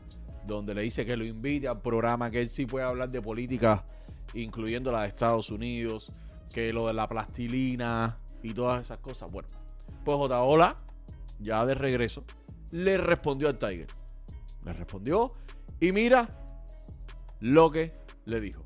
donde 0.47 0.73
le 0.73 0.83
dice 0.83 1.05
que 1.05 1.17
lo 1.17 1.25
invite 1.25 1.67
al 1.67 1.83
programa, 1.83 2.31
que 2.31 2.39
él 2.41 2.49
sí 2.49 2.65
puede 2.65 2.87
hablar 2.87 3.11
de 3.11 3.21
política, 3.21 3.85
incluyendo 4.35 4.93
la 4.93 5.03
de 5.03 5.09
Estados 5.09 5.51
Unidos, 5.51 6.13
que 6.53 6.73
lo 6.73 6.87
de 6.87 6.93
la 6.93 7.09
plastilina 7.09 8.17
y 8.41 8.55
todas 8.55 8.81
esas 8.81 8.99
cosas. 8.99 9.33
Bueno, 9.33 9.49
pues 10.05 10.17
Otaola, 10.17 10.77
ya 11.41 11.67
de 11.67 11.75
regreso, 11.75 12.23
le 12.71 12.99
respondió 12.99 13.49
al 13.49 13.59
Tiger. 13.59 13.89
Le 14.65 14.73
respondió 14.75 15.35
y 15.81 15.91
mira 15.91 16.29
lo 17.41 17.69
que 17.69 17.93
le 18.27 18.41
dijo. 18.41 18.63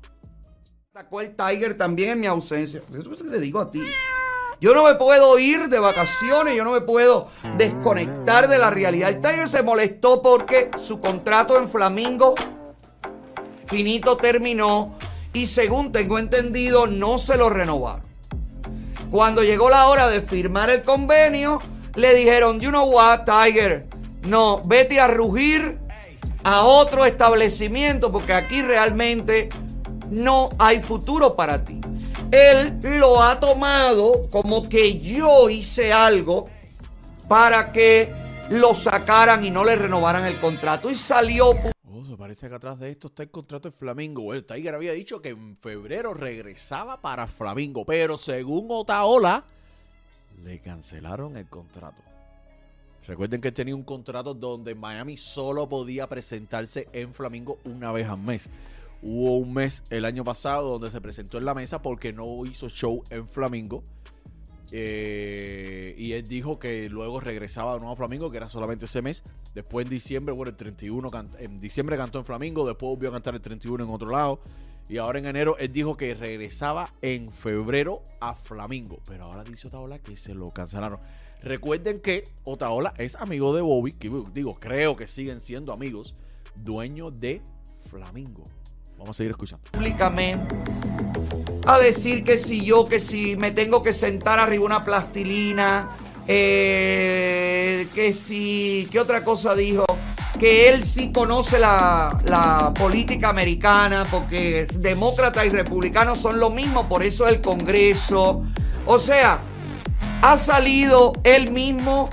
Atacó 0.95 1.19
el 1.19 1.35
Tiger 1.35 1.75
también 1.75 2.11
en 2.11 2.21
mi 2.21 2.25
ausencia. 2.25 2.81
Eso 2.89 3.09
te 3.29 3.39
digo 3.41 3.59
a 3.59 3.69
ti. 3.69 3.81
Yo 4.61 4.73
no 4.73 4.85
me 4.85 4.95
puedo 4.95 5.37
ir 5.37 5.67
de 5.67 5.77
vacaciones, 5.77 6.55
yo 6.55 6.63
no 6.63 6.71
me 6.71 6.79
puedo 6.79 7.27
desconectar 7.57 8.47
de 8.47 8.57
la 8.57 8.69
realidad. 8.69 9.09
El 9.09 9.19
Tiger 9.19 9.49
se 9.49 9.61
molestó 9.61 10.21
porque 10.21 10.71
su 10.81 10.97
contrato 10.97 11.57
en 11.57 11.67
Flamingo 11.67 12.33
finito 13.67 14.15
terminó 14.15 14.95
y 15.33 15.47
según 15.47 15.91
tengo 15.91 16.17
entendido 16.17 16.87
no 16.87 17.19
se 17.19 17.35
lo 17.35 17.49
renovaron. 17.49 18.07
Cuando 19.11 19.43
llegó 19.43 19.69
la 19.69 19.89
hora 19.89 20.07
de 20.07 20.21
firmar 20.21 20.69
el 20.69 20.83
convenio, 20.83 21.61
le 21.95 22.15
dijeron, 22.15 22.61
you 22.61 22.69
know 22.69 22.89
what, 22.89 23.25
Tiger, 23.25 23.85
no, 24.21 24.61
vete 24.63 25.01
a 25.01 25.07
rugir 25.07 25.77
a 26.45 26.63
otro 26.63 27.03
establecimiento 27.03 28.13
porque 28.13 28.31
aquí 28.31 28.61
realmente 28.61 29.49
no 30.09 30.49
hay 30.59 30.81
futuro 30.81 31.35
para 31.35 31.63
ti. 31.63 31.79
Él 32.31 32.79
lo 32.99 33.21
ha 33.21 33.39
tomado 33.39 34.27
como 34.31 34.67
que 34.67 34.97
yo 34.97 35.49
hice 35.49 35.93
algo 35.93 36.49
para 37.27 37.71
que 37.71 38.11
lo 38.49 38.73
sacaran 38.73 39.43
y 39.43 39.49
no 39.49 39.63
le 39.63 39.75
renovaran 39.75 40.25
el 40.25 40.35
contrato 40.37 40.89
y 40.89 40.95
salió 40.95 41.53
Oh, 41.97 42.17
parece 42.17 42.49
que 42.49 42.55
atrás 42.55 42.79
de 42.79 42.91
esto 42.91 43.07
está 43.07 43.23
el 43.23 43.29
contrato 43.29 43.69
de 43.69 43.75
Flamingo. 43.75 44.33
El 44.33 44.45
Tiger 44.45 44.75
había 44.75 44.91
dicho 44.93 45.21
que 45.21 45.29
en 45.29 45.57
febrero 45.57 46.13
regresaba 46.13 47.01
para 47.01 47.27
Flamingo, 47.27 47.85
pero 47.85 48.17
según 48.17 48.67
Otaola, 48.69 49.43
le 50.43 50.59
cancelaron 50.59 51.37
el 51.37 51.47
contrato. 51.47 52.01
Recuerden 53.07 53.39
que 53.39 53.51
tenía 53.51 53.75
un 53.75 53.83
contrato 53.83 54.33
donde 54.33 54.75
Miami 54.75 55.15
solo 55.15 55.69
podía 55.69 56.07
presentarse 56.07 56.87
en 56.91 57.13
Flamingo 57.13 57.59
una 57.63 57.91
vez 57.91 58.07
al 58.07 58.17
mes. 58.17 58.49
Hubo 59.07 59.37
un 59.37 59.53
mes 59.53 59.83
el 59.91 60.03
año 60.03 60.23
pasado 60.23 60.67
donde 60.67 60.89
se 60.89 60.99
presentó 60.99 61.37
en 61.37 61.45
la 61.45 61.53
mesa 61.53 61.81
porque 61.83 62.11
no 62.11 62.43
hizo 62.45 62.69
show 62.69 63.03
en 63.11 63.27
Flamingo. 63.27 63.83
Eh, 64.71 65.93
y 65.97 66.13
él 66.13 66.27
dijo 66.27 66.57
que 66.57 66.89
luego 66.89 67.19
regresaba 67.19 67.73
de 67.73 67.79
nuevo 67.79 67.93
a 67.93 67.95
Flamingo, 67.95 68.31
que 68.31 68.37
era 68.37 68.49
solamente 68.49 68.85
ese 68.85 69.01
mes. 69.01 69.23
Después 69.53 69.85
en 69.85 69.89
diciembre, 69.91 70.33
bueno, 70.33 70.49
el 70.49 70.57
31, 70.57 71.11
can- 71.11 71.29
en 71.39 71.59
diciembre 71.59 71.97
cantó 71.97 72.17
en 72.19 72.25
Flamingo, 72.25 72.65
después 72.65 72.89
volvió 72.89 73.09
a 73.09 73.11
cantar 73.13 73.35
el 73.35 73.41
31 73.41 73.83
en 73.83 73.89
otro 73.91 74.09
lado. 74.09 74.41
Y 74.89 74.97
ahora 74.97 75.19
en 75.19 75.25
enero 75.27 75.55
él 75.59 75.71
dijo 75.71 75.97
que 75.97 76.13
regresaba 76.13 76.93
en 77.01 77.31
febrero 77.31 78.01
a 78.19 78.33
Flamingo. 78.35 78.99
Pero 79.07 79.25
ahora 79.25 79.43
dice 79.43 79.67
Otaola 79.67 79.99
que 79.99 80.17
se 80.17 80.33
lo 80.33 80.51
cancelaron. 80.51 80.99
Recuerden 81.41 82.01
que 82.01 82.23
Otaola 82.43 82.93
es 82.97 83.15
amigo 83.15 83.55
de 83.55 83.61
Bobby, 83.61 83.93
que 83.93 84.11
digo, 84.33 84.55
creo 84.59 84.95
que 84.95 85.07
siguen 85.07 85.39
siendo 85.39 85.73
amigos, 85.73 86.15
dueño 86.55 87.11
de 87.11 87.41
Flamingo. 87.89 88.43
Vamos 88.97 89.09
a 89.09 89.17
seguir 89.17 89.31
escuchando. 89.31 89.63
públicamente 89.71 90.55
a 91.65 91.79
decir 91.79 92.23
que 92.23 92.37
si 92.37 92.63
yo, 92.63 92.85
que 92.87 92.99
si 92.99 93.35
me 93.37 93.51
tengo 93.51 93.81
que 93.81 93.93
sentar 93.93 94.39
arriba 94.39 94.65
una 94.65 94.83
plastilina, 94.83 95.89
eh, 96.27 97.87
que 97.93 98.13
si, 98.13 98.87
¿qué 98.91 98.99
otra 98.99 99.23
cosa 99.23 99.55
dijo? 99.55 99.85
Que 100.39 100.69
él 100.69 100.85
sí 100.85 101.11
conoce 101.11 101.57
la, 101.57 102.19
la 102.23 102.73
política 102.73 103.29
americana, 103.29 104.05
porque 104.11 104.67
demócratas 104.75 105.45
y 105.45 105.49
republicanos 105.49 106.19
son 106.19 106.39
lo 106.39 106.49
mismo, 106.49 106.87
por 106.87 107.03
eso 107.03 107.27
el 107.27 107.41
Congreso. 107.41 108.43
O 108.85 108.99
sea, 108.99 109.39
ha 110.21 110.37
salido 110.37 111.13
él 111.23 111.51
mismo 111.51 112.09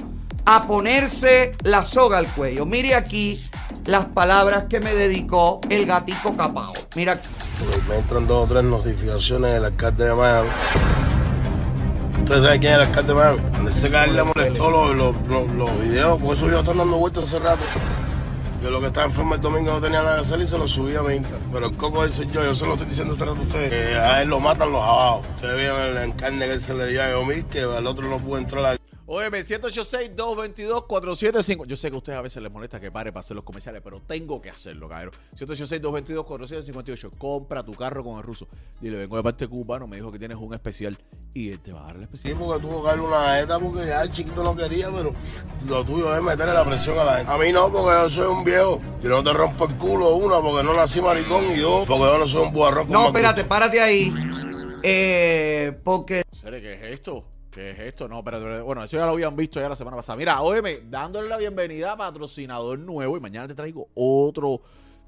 a 0.47 0.67
ponerse 0.67 1.53
la 1.63 1.85
soga 1.85 2.19
al 2.19 2.27
cuello. 2.29 2.65
Mire 2.65 2.95
aquí 2.95 3.39
las 3.85 4.07
palabras 4.07 4.65
que 4.69 4.81
me 4.81 4.95
dedicó 4.95 5.61
el 5.69 5.87
gatico 5.87 6.37
capao. 6.37 6.73
Mira 6.95 7.13
aquí. 7.13 7.29
Me 7.89 7.97
entran 7.97 8.27
dos 8.27 8.45
o 8.45 8.53
tres 8.53 8.65
notificaciones 8.65 9.55
del 9.55 9.65
alcalde 9.65 10.05
de 10.05 10.15
Miami. 10.15 10.49
¿Ustedes 12.21 12.45
saben 12.45 12.61
quién 12.61 12.73
es 12.73 12.79
el 12.79 12.87
alcalde 12.87 13.15
de 13.15 13.21
Miami? 13.21 13.69
Ese 13.69 13.87
él 13.87 14.17
le 14.17 14.23
molestó 14.23 14.71
los, 14.71 15.17
los, 15.27 15.53
los, 15.53 15.81
videos, 15.81 16.23
por 16.23 16.37
eso 16.37 16.49
yo 16.49 16.61
están 16.61 16.79
dando 16.79 16.97
vueltas 16.97 17.25
hace 17.25 17.39
rato. 17.39 17.63
Yo 18.63 18.71
lo 18.71 18.81
que 18.81 18.87
estaba 18.87 19.07
enfermo 19.07 19.35
el 19.35 19.41
domingo 19.41 19.73
no 19.73 19.81
tenía 19.81 20.03
nada 20.03 20.21
que 20.21 20.27
hacer 20.27 20.41
y 20.41 20.47
se 20.47 20.57
lo 20.57 20.69
subí 20.69 20.95
a 20.95 21.03
20. 21.03 21.29
Pero 21.53 21.67
el 21.67 21.77
coco 21.77 22.05
ese 22.05 22.27
yo, 22.27 22.45
yo 22.45 22.55
se 22.55 22.65
lo 22.65 22.75
estoy 22.75 22.89
diciendo 22.89 23.15
hace 23.15 23.25
rato 23.25 23.41
a 23.41 23.43
ustedes. 23.43 23.97
A 23.97 24.23
él 24.23 24.29
lo 24.29 24.39
matan 24.39 24.71
los 24.71 24.83
abajo. 24.83 25.23
Ustedes 25.35 25.57
vieron 25.57 25.81
el 25.81 25.97
encarne 25.97 26.47
que 26.47 26.53
él 26.53 26.61
se 26.61 26.73
le 26.75 26.87
dio 26.87 27.03
a 27.03 27.11
Yomir, 27.11 27.45
que 27.47 27.63
al 27.63 27.87
otro 27.89 28.09
no 28.09 28.19
pudo 28.19 28.39
entrar 28.39 28.65
a 28.65 28.82
Óyeme, 29.07 29.41
186-222-4750. 29.41 31.67
Yo 31.67 31.77
sé 31.77 31.91
que 31.91 31.95
a 31.97 31.99
ustedes 31.99 32.19
a 32.19 32.23
veces 32.23 32.43
les 32.43 32.53
molesta 32.53 32.79
que 32.81 32.91
pare 32.91 33.11
para 33.11 33.21
hacer 33.21 33.35
los 33.35 33.45
comerciales, 33.45 33.81
pero 33.83 34.01
tengo 34.07 34.41
que 34.41 34.51
hacerlo, 34.51 34.89
cabrón. 34.89 35.13
186-222-4758. 35.37 37.19
Compra 37.19 37.65
tu 37.65 37.73
carro 37.75 38.05
con 38.05 38.17
el 38.19 38.23
ruso. 38.23 38.47
Dile, 38.81 38.97
vengo 38.97 39.17
de 39.17 39.23
parte 39.23 39.47
cubano, 39.49 39.87
me 39.87 39.97
dijo 39.97 40.11
que 40.13 40.19
tienes 40.19 40.37
un 40.37 40.55
especial 40.55 40.97
y 41.35 41.51
él 41.51 41.61
te 41.61 41.73
va 41.73 41.83
a 41.83 41.87
dar 41.87 41.97
el 41.97 42.03
Sí, 42.03 42.05
especial. 42.05 42.37
porque 42.39 42.63
tuvo 42.63 42.83
que 42.83 42.89
darle 42.89 43.03
una 43.05 43.35
jeta 43.37 43.59
porque 43.59 43.87
ya 43.87 44.03
el 44.03 44.13
chiquito 44.13 44.43
no 44.43 44.55
quería, 44.57 44.91
pero 44.91 45.11
lo 45.67 45.85
tuyo 45.85 46.15
es 46.17 46.23
meterle 46.23 46.55
la 46.55 46.65
presión 46.65 46.99
a 46.99 47.05
la 47.05 47.17
gente. 47.19 47.33
A 47.33 47.39
mí 47.39 47.53
no, 47.53 47.71
porque 47.73 47.91
yo 47.91 48.11
soy 48.11 48.27
un 48.27 48.45
viejo. 48.45 48.81
Yo 49.03 49.09
no 49.11 49.23
te 49.25 49.33
rompo 49.33 49.67
el 49.67 49.75
culo, 49.77 50.15
una, 50.15 50.41
porque 50.41 50.63
no 50.63 50.75
nací 50.75 51.01
maricón, 51.01 51.51
y 51.51 51.59
dos, 51.61 51.87
porque 51.87 52.05
yo 52.05 52.19
no 52.19 52.29
soy 52.29 52.43
un 52.43 52.53
buarrón. 52.53 52.89
No, 52.89 53.07
espérate, 53.07 53.45
párate 53.45 53.81
ahí. 53.81 54.13
Eh, 54.85 55.79
porque 55.85 56.23
¿Serio 56.33 56.61
qué 56.61 56.73
es 56.73 56.83
esto? 56.95 57.25
¿Qué 57.53 57.71
es 57.71 57.79
esto? 57.81 58.09
No, 58.09 58.21
espérate. 58.21 58.63
Bueno, 58.63 58.83
eso 58.83 58.97
ya 58.97 59.05
lo 59.05 59.13
habían 59.13 59.37
visto 59.37 59.61
ya 59.61 59.69
la 59.69 59.77
semana 59.77 59.95
pasada. 59.95 60.17
Mira, 60.17 60.41
óyeme, 60.41 60.85
dándole 60.89 61.29
la 61.29 61.37
bienvenida 61.37 61.93
a 61.93 61.97
patrocinador 61.99 62.79
nuevo 62.79 63.15
y 63.15 63.21
mañana 63.21 63.47
te 63.47 63.55
traigo 63.55 63.89
otro 63.95 64.63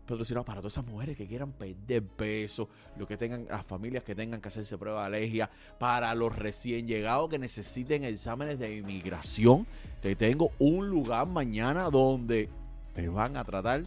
patrocinador 0.07 0.45
para 0.45 0.61
todas 0.61 0.75
esas 0.75 0.85
mujeres 0.85 1.17
que 1.17 1.27
quieran 1.27 1.53
perder 1.53 2.03
peso, 2.03 2.69
los 2.99 3.09
que 3.09 3.17
tengan, 3.17 3.47
las 3.49 3.65
familias 3.65 4.05
que 4.05 4.15
tengan 4.15 4.43
que 4.43 4.49
hacerse 4.49 4.77
prueba 4.77 5.01
de 5.01 5.07
alergia, 5.07 5.49
para 5.79 6.15
los 6.15 6.37
recién 6.37 6.87
llegados 6.87 7.31
que 7.31 7.39
necesiten 7.39 8.05
exámenes 8.05 8.59
de 8.59 8.77
inmigración. 8.77 9.67
Te 10.03 10.15
tengo 10.15 10.51
un 10.59 10.87
lugar 10.91 11.27
mañana 11.31 11.89
donde 11.89 12.51
te 12.95 13.09
van 13.09 13.39
a 13.39 13.45
tratar 13.45 13.85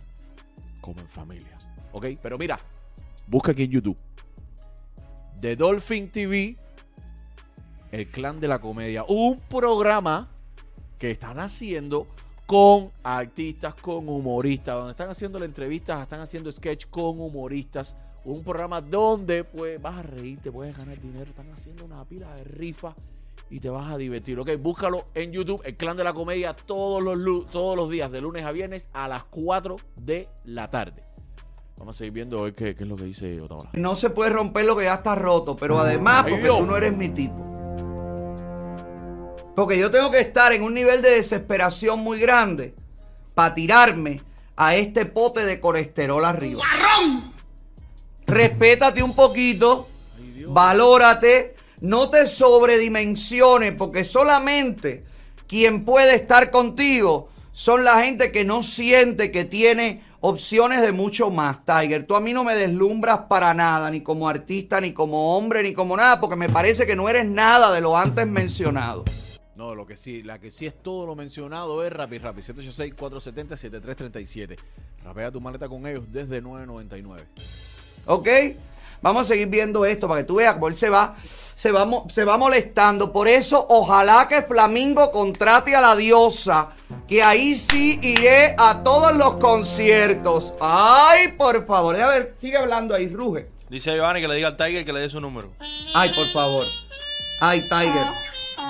como 0.82 1.00
en 1.00 1.08
familia. 1.08 1.56
¿Ok? 1.92 2.08
Pero 2.24 2.40
mira, 2.40 2.60
busca 3.28 3.52
aquí 3.52 3.66
en 3.66 3.72
YouTube. 3.72 3.98
The 5.40 5.56
Dolphin 5.56 6.10
TV, 6.10 6.56
el 7.92 8.10
clan 8.10 8.40
de 8.40 8.48
la 8.48 8.60
comedia. 8.60 9.04
Un 9.08 9.40
programa 9.50 10.28
que 11.00 11.12
están 11.12 11.40
haciendo 11.40 12.08
con 12.46 12.92
artistas, 13.04 13.76
con 13.76 14.08
humoristas, 14.08 14.76
donde 14.76 14.92
están 14.92 15.10
haciendo 15.10 15.38
las 15.38 15.50
entrevistas, 15.50 16.02
están 16.02 16.22
haciendo 16.22 16.52
sketch 16.52 16.86
con 16.90 17.20
humoristas. 17.20 17.96
Un 18.26 18.44
programa 18.44 18.82
donde 18.82 19.44
pues 19.44 19.82
vas 19.82 20.00
a 20.00 20.04
reírte, 20.04 20.52
puedes 20.52 20.78
ganar 20.78 21.00
dinero. 21.00 21.30
Están 21.30 21.52
haciendo 21.52 21.86
una 21.86 22.04
pila 22.06 22.34
de 22.36 22.44
rifa 22.44 22.96
y 23.50 23.60
te 23.60 23.70
vas 23.70 23.92
a 23.92 23.98
divertir. 23.98 24.40
Ok, 24.40 24.52
búscalo 24.60 25.06
en 25.14 25.32
YouTube, 25.32 25.62
el 25.66 25.76
clan 25.76 25.98
de 25.98 26.04
la 26.04 26.14
comedia, 26.14 26.54
todos 26.54 27.02
los, 27.02 27.50
todos 27.52 27.76
los 27.76 27.90
días, 27.90 28.12
de 28.12 28.22
lunes 28.22 28.44
a 28.44 28.52
viernes 28.52 28.90
a 28.94 29.08
las 29.08 29.24
4 29.26 29.76
de 30.02 30.28
la 30.46 30.70
tarde. 30.70 31.04
Vamos 31.78 31.96
a 31.96 31.98
seguir 32.00 32.14
viendo 32.14 32.42
hoy 32.42 32.54
qué, 32.54 32.76
qué 32.76 32.84
es 32.84 32.90
lo 32.90 32.96
que 32.96 33.04
dice 33.04 33.40
Otaola. 33.40 33.70
no 33.74 33.96
se 33.96 34.10
puede 34.10 34.32
romper 34.32 34.66
lo 34.66 34.76
que 34.76 34.86
ya 34.86 34.96
está 34.96 35.16
roto, 35.16 35.56
pero 35.56 35.78
además 35.78 36.26
porque 36.28 36.48
tú 36.48 36.66
no 36.66 36.76
eres 36.76 36.96
mi 36.96 37.10
tipo. 37.10 37.57
Porque 39.58 39.80
yo 39.80 39.90
tengo 39.90 40.12
que 40.12 40.20
estar 40.20 40.54
en 40.54 40.62
un 40.62 40.76
nivel 40.76 41.02
de 41.02 41.16
desesperación 41.16 42.02
muy 42.02 42.20
grande 42.20 42.76
para 43.34 43.56
tirarme 43.56 44.22
a 44.56 44.76
este 44.76 45.08
pote 45.08 45.48
de 45.48 45.60
colesterol 45.60 46.24
arriba. 46.26 46.62
Respétate 48.28 49.02
un 49.02 49.16
poquito, 49.16 49.88
valórate, 50.50 51.56
no 51.82 52.08
te 52.12 52.28
sobredimensiones, 52.28 53.74
porque 53.74 54.04
solamente 54.04 55.04
quien 55.48 55.86
puede 55.86 56.14
estar 56.14 56.52
contigo 56.52 57.30
son 57.52 57.84
la 57.84 58.04
gente 58.04 58.32
que 58.32 58.46
no 58.46 58.62
siente 58.62 59.32
que 59.32 59.44
tiene 59.44 60.04
opciones 60.20 60.84
de 60.84 60.92
mucho 60.92 61.32
más, 61.32 61.66
Tiger. 61.66 62.06
Tú 62.06 62.16
a 62.16 62.22
mí 62.22 62.32
no 62.32 62.44
me 62.44 62.54
deslumbras 62.54 63.26
para 63.28 63.56
nada, 63.56 63.90
ni 63.90 64.02
como 64.02 64.30
artista, 64.30 64.80
ni 64.80 64.94
como 64.94 65.36
hombre, 65.36 65.64
ni 65.64 65.74
como 65.74 65.98
nada, 65.98 66.22
porque 66.22 66.36
me 66.36 66.48
parece 66.48 66.86
que 66.86 66.96
no 66.96 67.10
eres 67.10 67.26
nada 67.26 67.72
de 67.72 67.82
lo 67.82 67.98
antes 67.98 68.28
mencionado. 68.28 69.04
No, 69.58 69.74
lo 69.74 69.88
que 69.88 69.98
sí, 69.98 70.22
la 70.22 70.40
que 70.40 70.52
sí 70.52 70.68
es 70.68 70.84
todo 70.84 71.08
lo 71.08 71.16
mencionado 71.16 71.84
es 71.84 71.92
Rappi 71.92 72.20
Rappi 72.20 72.42
786-470-7337. 72.42 74.56
Rapea 75.04 75.32
tu 75.32 75.42
maleta 75.42 75.68
con 75.68 75.88
ellos 75.88 76.04
desde 76.12 76.44
9.99. 76.44 77.24
¿Ok? 78.06 78.30
Vamos 79.02 79.24
a 79.24 79.26
seguir 79.26 79.48
viendo 79.48 79.84
esto 79.84 80.08
para 80.08 80.22
que 80.22 80.28
tú 80.28 80.36
veas 80.36 80.54
cómo 80.54 80.68
él 80.68 80.78
se 80.78 80.92
va, 80.92 81.16
se 81.56 81.72
va, 81.72 81.88
se 82.08 82.24
va 82.24 82.38
molestando. 82.38 83.12
Por 83.12 83.28
eso, 83.28 83.66
ojalá 83.70 84.28
que 84.28 84.44
Flamingo 84.44 85.12
contrate 85.12 85.76
a 85.76 85.82
la 85.82 85.96
diosa. 85.96 86.74
Que 87.08 87.24
ahí 87.24 87.56
sí 87.56 88.00
iré 88.04 88.54
a 88.60 88.84
todos 88.84 89.16
los 89.16 89.38
conciertos. 89.38 90.54
Ay, 90.60 91.30
por 91.30 91.66
favor. 91.66 92.00
A 92.00 92.10
ver, 92.10 92.36
sigue 92.38 92.58
hablando 92.58 92.94
ahí, 92.94 93.10
ruge. 93.10 93.48
Dice 93.70 93.90
a 93.90 93.96
Giovanni 93.96 94.22
que 94.22 94.28
le 94.28 94.36
diga 94.36 94.50
al 94.50 94.58
Tiger 94.58 94.86
que 94.86 94.94
le 94.94 95.00
dé 95.00 95.10
su 95.10 95.20
número. 95.20 95.48
Ay, 95.96 96.14
por 96.14 96.28
favor. 96.28 96.64
Ay, 97.42 97.62
Tiger. 97.62 98.27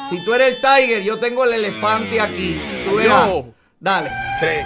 Si 0.09 0.23
tú 0.23 0.33
eres 0.33 0.55
el 0.55 0.61
Tiger, 0.61 1.03
yo 1.03 1.19
tengo 1.19 1.43
el 1.45 1.53
elefante 1.53 2.19
aquí. 2.19 2.61
Tú 2.85 2.95
verás. 2.95 3.27
Yo. 3.27 3.45
Dale. 3.79 4.11
Tres. 4.39 4.65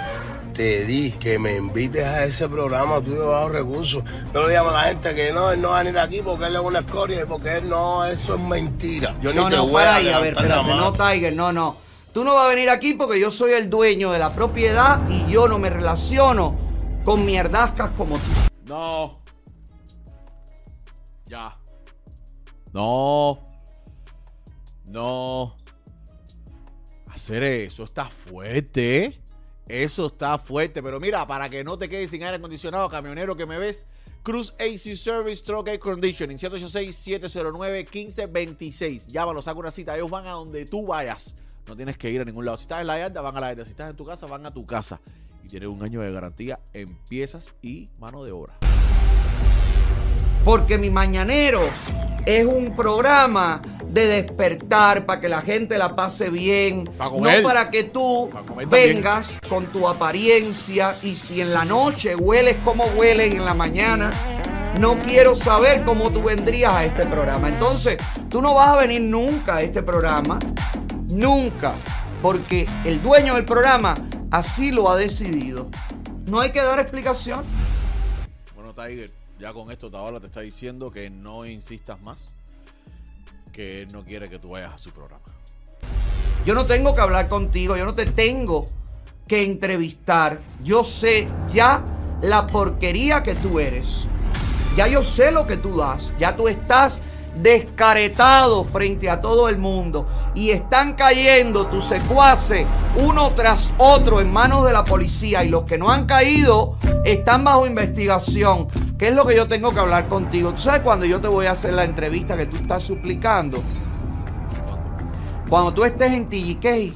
Te 0.54 0.84
di 0.84 1.12
que 1.12 1.38
me 1.38 1.56
invites 1.56 2.04
a 2.04 2.24
ese 2.24 2.46
programa 2.46 3.00
tuyo 3.00 3.28
bajo 3.28 3.48
recursos. 3.48 4.04
No 4.34 4.46
le 4.46 4.52
llamas 4.52 4.74
a 4.74 4.76
la 4.76 4.82
gente 4.84 5.14
que 5.14 5.32
no, 5.32 5.50
él 5.50 5.62
no 5.62 5.70
va 5.70 5.80
a 5.80 5.82
venir 5.82 5.98
aquí 5.98 6.20
porque 6.20 6.44
él 6.44 6.56
es 6.56 6.60
una 6.60 6.80
escoria 6.80 7.22
y 7.22 7.24
porque 7.24 7.56
él 7.56 7.68
no, 7.70 8.04
eso 8.04 8.34
es 8.34 8.40
mentira. 8.40 9.14
Yo 9.22 9.32
no, 9.32 9.44
ni 9.44 9.54
te 9.54 9.60
voy 9.60 9.72
para 9.72 9.94
a 9.94 9.96
ahí, 9.96 10.08
a 10.10 10.18
ver, 10.18 10.34
espérate, 10.34 10.74
no, 10.74 10.92
Tiger, 10.92 11.34
no, 11.34 11.52
no. 11.52 11.76
Tú 12.12 12.22
no 12.22 12.34
vas 12.34 12.44
a 12.44 12.48
venir 12.48 12.68
aquí 12.68 12.92
porque 12.92 13.18
yo 13.18 13.30
soy 13.30 13.52
el 13.52 13.70
dueño 13.70 14.12
de 14.12 14.18
la 14.18 14.34
propiedad 14.34 15.00
y 15.08 15.26
yo 15.30 15.48
no 15.48 15.58
me 15.58 15.70
relaciono 15.70 16.54
con 17.04 17.24
mierdascas 17.24 17.90
como 17.96 18.16
tú. 18.16 18.30
No. 18.66 19.20
Ya. 21.24 21.56
No. 22.74 23.51
No. 24.92 25.56
Hacer 27.10 27.42
eso 27.42 27.82
está 27.84 28.04
fuerte. 28.04 29.18
Eso 29.66 30.06
está 30.06 30.38
fuerte. 30.38 30.82
Pero 30.82 31.00
mira, 31.00 31.26
para 31.26 31.48
que 31.48 31.64
no 31.64 31.78
te 31.78 31.88
quedes 31.88 32.10
sin 32.10 32.22
aire 32.22 32.36
acondicionado, 32.36 32.90
camionero 32.90 33.34
que 33.34 33.46
me 33.46 33.56
ves, 33.58 33.86
Cruz 34.22 34.54
AC 34.60 34.94
Service 34.94 35.42
Truck 35.42 35.66
Air 35.68 35.78
Conditioning 35.78 36.36
786-709-1526. 36.36 39.06
Llámalo, 39.06 39.40
saca 39.40 39.58
una 39.58 39.70
cita. 39.70 39.96
Ellos 39.96 40.10
van 40.10 40.26
a 40.26 40.32
donde 40.32 40.66
tú 40.66 40.86
vayas. 40.86 41.36
No 41.66 41.74
tienes 41.74 41.96
que 41.96 42.10
ir 42.10 42.20
a 42.20 42.24
ningún 42.24 42.44
lado. 42.44 42.58
Si 42.58 42.64
estás 42.64 42.82
en 42.82 42.88
la 42.88 42.98
yarda, 42.98 43.22
van 43.22 43.34
a 43.36 43.40
la 43.40 43.48
yarda. 43.48 43.64
Si 43.64 43.70
estás 43.70 43.88
en 43.88 43.96
tu 43.96 44.04
casa, 44.04 44.26
van 44.26 44.44
a 44.44 44.50
tu 44.50 44.66
casa. 44.66 45.00
Y 45.42 45.48
tienes 45.48 45.70
un 45.70 45.82
año 45.82 46.02
de 46.02 46.12
garantía 46.12 46.58
en 46.74 46.98
piezas 47.08 47.54
y 47.62 47.88
mano 47.98 48.24
de 48.24 48.32
obra. 48.32 48.58
Porque 50.44 50.76
mi 50.76 50.90
mañanero 50.90 51.62
es 52.26 52.44
un 52.44 52.76
programa 52.76 53.62
de 53.92 54.06
despertar 54.06 55.04
para 55.04 55.20
que 55.20 55.28
la 55.28 55.42
gente 55.42 55.76
la 55.76 55.94
pase 55.94 56.30
bien. 56.30 56.86
comer. 56.96 57.42
No 57.42 57.48
para 57.48 57.70
que 57.70 57.84
tú 57.84 58.30
vengas 58.70 59.38
con 59.48 59.66
tu 59.66 59.86
apariencia 59.86 60.96
y 61.02 61.14
si 61.14 61.42
en 61.42 61.52
la 61.52 61.64
noche 61.64 62.16
hueles 62.16 62.56
como 62.64 62.84
hueles 62.86 63.34
en 63.34 63.44
la 63.44 63.52
mañana, 63.52 64.12
no 64.80 64.98
quiero 64.98 65.34
saber 65.34 65.82
cómo 65.82 66.10
tú 66.10 66.22
vendrías 66.22 66.72
a 66.72 66.84
este 66.84 67.04
programa. 67.04 67.48
Entonces, 67.48 67.98
tú 68.30 68.40
no 68.40 68.54
vas 68.54 68.70
a 68.70 68.76
venir 68.76 69.02
nunca 69.02 69.56
a 69.56 69.62
este 69.62 69.82
programa. 69.82 70.38
Nunca. 71.06 71.74
Porque 72.22 72.66
el 72.86 73.02
dueño 73.02 73.34
del 73.34 73.44
programa 73.44 73.96
así 74.30 74.70
lo 74.70 74.90
ha 74.90 74.96
decidido. 74.96 75.66
No 76.24 76.40
hay 76.40 76.50
que 76.50 76.62
dar 76.62 76.80
explicación. 76.80 77.44
Bueno, 78.54 78.72
Tiger, 78.72 79.10
ya 79.38 79.52
con 79.52 79.70
esto 79.70 79.90
Tabala 79.90 80.18
te 80.18 80.26
está 80.26 80.40
diciendo 80.40 80.90
que 80.90 81.10
no 81.10 81.44
insistas 81.44 82.00
más. 82.00 82.32
Que 83.52 83.82
él 83.82 83.92
no 83.92 84.04
quiere 84.04 84.28
que 84.28 84.38
tú 84.38 84.50
vayas 84.50 84.72
a 84.72 84.78
su 84.78 84.90
programa. 84.90 85.22
Yo 86.44 86.54
no 86.54 86.66
tengo 86.66 86.94
que 86.94 87.00
hablar 87.00 87.28
contigo, 87.28 87.76
yo 87.76 87.84
no 87.84 87.94
te 87.94 88.06
tengo 88.06 88.66
que 89.28 89.44
entrevistar. 89.44 90.40
Yo 90.62 90.82
sé 90.84 91.28
ya 91.52 91.84
la 92.22 92.46
porquería 92.46 93.22
que 93.22 93.34
tú 93.34 93.60
eres. 93.60 94.08
Ya 94.76 94.88
yo 94.88 95.04
sé 95.04 95.30
lo 95.30 95.46
que 95.46 95.56
tú 95.56 95.76
das. 95.76 96.14
Ya 96.18 96.34
tú 96.34 96.48
estás 96.48 97.02
descaretado 97.40 98.64
frente 98.64 99.08
a 99.08 99.20
todo 99.20 99.48
el 99.48 99.58
mundo. 99.58 100.06
Y 100.34 100.50
están 100.50 100.94
cayendo 100.94 101.66
tus 101.66 101.86
secuaces 101.86 102.66
uno 102.96 103.32
tras 103.32 103.72
otro 103.78 104.20
en 104.20 104.32
manos 104.32 104.64
de 104.64 104.72
la 104.72 104.84
policía. 104.84 105.44
Y 105.44 105.48
los 105.48 105.64
que 105.64 105.78
no 105.78 105.90
han 105.90 106.06
caído 106.06 106.76
están 107.04 107.44
bajo 107.44 107.66
investigación. 107.66 108.68
¿Qué 108.98 109.08
es 109.08 109.14
lo 109.14 109.26
que 109.26 109.34
yo 109.34 109.48
tengo 109.48 109.72
que 109.72 109.80
hablar 109.80 110.06
contigo? 110.06 110.52
¿Tú 110.52 110.62
sabes 110.62 110.82
cuando 110.82 111.06
yo 111.06 111.20
te 111.20 111.28
voy 111.28 111.46
a 111.46 111.52
hacer 111.52 111.72
la 111.74 111.84
entrevista 111.84 112.36
que 112.36 112.46
tú 112.46 112.56
estás 112.56 112.84
suplicando? 112.84 113.62
Cuando 115.48 115.74
tú 115.74 115.84
estés 115.84 116.12
en 116.12 116.26
TGK, 116.26 116.94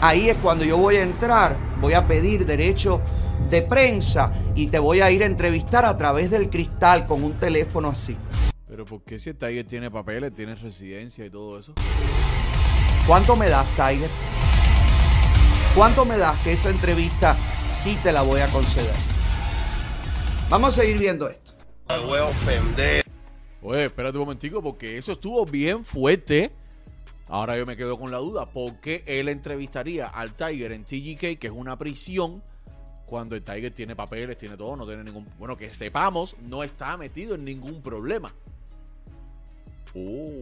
ahí 0.00 0.28
es 0.28 0.36
cuando 0.42 0.64
yo 0.64 0.76
voy 0.76 0.96
a 0.96 1.02
entrar, 1.02 1.56
voy 1.80 1.94
a 1.94 2.04
pedir 2.04 2.44
derecho 2.44 3.00
de 3.48 3.62
prensa 3.62 4.32
y 4.54 4.66
te 4.66 4.78
voy 4.78 5.00
a 5.00 5.10
ir 5.10 5.22
a 5.22 5.26
entrevistar 5.26 5.84
a 5.84 5.96
través 5.96 6.30
del 6.30 6.50
cristal 6.50 7.06
con 7.06 7.22
un 7.22 7.34
teléfono 7.34 7.90
así. 7.90 8.16
Pero 8.72 8.86
¿por 8.86 9.02
qué 9.02 9.18
si 9.18 9.28
el 9.28 9.36
Tiger 9.36 9.66
tiene 9.66 9.90
papeles, 9.90 10.34
tiene 10.34 10.54
residencia 10.54 11.26
y 11.26 11.28
todo 11.28 11.58
eso? 11.58 11.74
¿Cuánto 13.06 13.36
me 13.36 13.50
das, 13.50 13.68
Tiger? 13.76 14.08
¿Cuánto 15.74 16.06
me 16.06 16.16
das 16.16 16.42
que 16.42 16.52
esa 16.52 16.70
entrevista 16.70 17.36
sí 17.68 17.98
te 18.02 18.10
la 18.12 18.22
voy 18.22 18.40
a 18.40 18.46
conceder? 18.46 18.94
Vamos 20.48 20.70
a 20.70 20.80
seguir 20.80 20.98
viendo 20.98 21.28
esto. 21.28 21.52
voy 22.06 22.18
a 22.18 22.24
ofender. 22.24 23.04
Oye, 23.60 23.84
espérate 23.84 24.16
un 24.16 24.24
momentico, 24.24 24.62
porque 24.62 24.96
eso 24.96 25.12
estuvo 25.12 25.44
bien 25.44 25.84
fuerte. 25.84 26.50
Ahora 27.28 27.58
yo 27.58 27.66
me 27.66 27.76
quedo 27.76 27.98
con 27.98 28.10
la 28.10 28.16
duda. 28.16 28.46
¿Por 28.46 28.80
qué 28.80 29.04
él 29.06 29.28
entrevistaría 29.28 30.06
al 30.06 30.32
Tiger 30.34 30.72
en 30.72 30.84
TGK, 30.84 31.38
que 31.38 31.48
es 31.48 31.52
una 31.52 31.76
prisión, 31.76 32.42
cuando 33.04 33.36
el 33.36 33.44
Tiger 33.44 33.74
tiene 33.74 33.94
papeles, 33.94 34.38
tiene 34.38 34.56
todo, 34.56 34.76
no 34.76 34.86
tiene 34.86 35.04
ningún... 35.04 35.26
Bueno, 35.38 35.58
que 35.58 35.74
sepamos, 35.74 36.38
no 36.48 36.64
está 36.64 36.96
metido 36.96 37.34
en 37.34 37.44
ningún 37.44 37.82
problema. 37.82 38.32
Oh. 39.94 40.34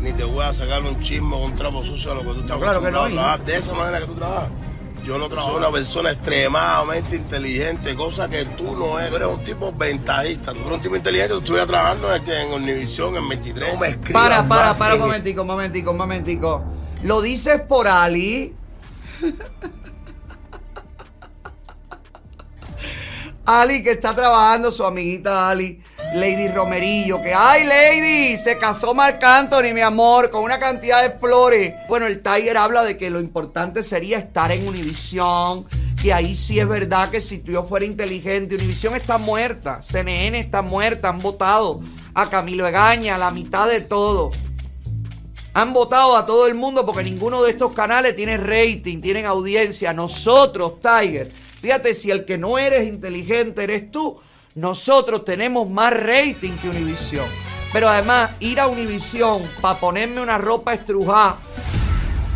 Ni 0.00 0.12
te 0.12 0.22
voy 0.24 0.44
a 0.44 0.52
sacar 0.52 0.82
un 0.82 1.00
chisme 1.00 1.34
o 1.34 1.44
un 1.44 1.56
trapo 1.56 1.84
sucio 1.84 2.12
a 2.12 2.14
lo 2.14 2.20
que 2.20 2.28
tú 2.34 2.40
estás 2.42 2.58
Claro 2.58 2.80
que 2.80 2.90
no, 2.90 3.02
a 3.02 3.36
de 3.38 3.56
esa 3.56 3.72
manera 3.74 4.00
que 4.00 4.06
tú 4.06 4.14
trabajas. 4.14 4.48
Yo 5.04 5.18
no 5.18 5.28
trabajo 5.28 5.56
una 5.56 5.70
persona 5.72 6.12
extremadamente 6.12 7.16
inteligente, 7.16 7.94
cosa 7.96 8.28
que 8.28 8.44
tú 8.44 8.76
no 8.76 8.98
eres. 8.98 9.10
Tú 9.10 9.16
eres 9.16 9.28
un 9.28 9.44
tipo 9.44 9.72
ventajista. 9.72 10.52
Tú 10.52 10.60
eres 10.60 10.72
un 10.72 10.82
tipo 10.82 10.94
inteligente, 10.96 11.32
tú 11.34 11.38
estuvieras 11.40 11.68
trabajando 11.68 12.14
en, 12.14 12.28
en 12.28 12.52
Univision, 12.52 13.16
en 13.16 13.28
23. 13.28 13.72
No 13.74 13.80
me 13.80 13.88
escribas 13.88 14.22
Para, 14.22 14.46
para, 14.46 14.74
para 14.76 14.94
un 14.94 15.00
en- 15.00 15.06
momentico, 15.06 15.40
un 15.42 15.48
momentico, 15.48 15.90
un 15.90 15.96
momentico. 15.96 16.62
¿Lo 17.02 17.20
dices 17.22 17.62
por 17.62 17.88
Ali? 17.88 18.54
Ali 23.46 23.82
que 23.82 23.92
está 23.92 24.14
trabajando, 24.14 24.70
su 24.70 24.84
amiguita 24.84 25.48
Ali, 25.48 25.82
Lady 26.14 26.48
Romerillo, 26.48 27.22
que 27.22 27.32
¡ay, 27.32 27.64
Lady! 27.64 28.36
Se 28.36 28.58
casó 28.58 28.94
Marc 28.94 29.22
Anthony, 29.22 29.72
mi 29.72 29.80
amor, 29.80 30.30
con 30.30 30.42
una 30.42 30.58
cantidad 30.58 31.02
de 31.02 31.16
flores. 31.16 31.74
Bueno, 31.88 32.06
el 32.06 32.20
Tiger 32.20 32.56
habla 32.56 32.82
de 32.82 32.96
que 32.98 33.10
lo 33.10 33.20
importante 33.20 33.84
sería 33.84 34.18
estar 34.18 34.50
en 34.50 34.66
Univision, 34.66 35.64
que 36.02 36.12
ahí 36.12 36.34
sí 36.34 36.58
es 36.58 36.66
verdad 36.66 37.10
que 37.10 37.20
si 37.20 37.42
yo 37.42 37.62
fuera 37.62 37.86
inteligente, 37.86 38.56
Univision 38.56 38.96
está 38.96 39.18
muerta, 39.18 39.82
CNN 39.84 40.36
está 40.38 40.62
muerta, 40.62 41.10
han 41.10 41.20
votado 41.20 41.80
a 42.12 42.28
Camilo 42.28 42.66
Egaña, 42.66 43.16
la 43.16 43.30
mitad 43.30 43.68
de 43.68 43.80
todo. 43.80 44.32
Han 45.54 45.72
votado 45.72 46.16
a 46.16 46.26
todo 46.26 46.48
el 46.48 46.54
mundo 46.54 46.84
porque 46.86 47.04
ninguno 47.04 47.42
de 47.42 47.52
estos 47.52 47.72
canales 47.72 48.16
tiene 48.16 48.36
rating, 48.36 49.00
tienen 49.00 49.26
audiencia. 49.26 49.92
Nosotros, 49.92 50.80
Tiger, 50.80 51.30
fíjate, 51.60 51.94
si 51.94 52.10
el 52.10 52.24
que 52.24 52.36
no 52.36 52.58
eres 52.58 52.88
inteligente 52.88 53.62
eres 53.62 53.92
tú, 53.92 54.20
nosotros 54.54 55.24
tenemos 55.24 55.68
más 55.68 55.92
rating 55.92 56.56
que 56.56 56.68
Univision. 56.68 57.26
Pero 57.72 57.88
además, 57.88 58.32
ir 58.40 58.58
a 58.58 58.66
Univision 58.66 59.42
para 59.60 59.78
ponerme 59.78 60.20
una 60.20 60.38
ropa 60.38 60.74
estrujada, 60.74 61.36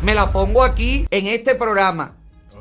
me 0.03 0.14
la 0.14 0.33
pongo 0.33 0.62
aquí 0.62 1.07
en 1.11 1.27
este 1.27 1.55
programa. 1.55 2.16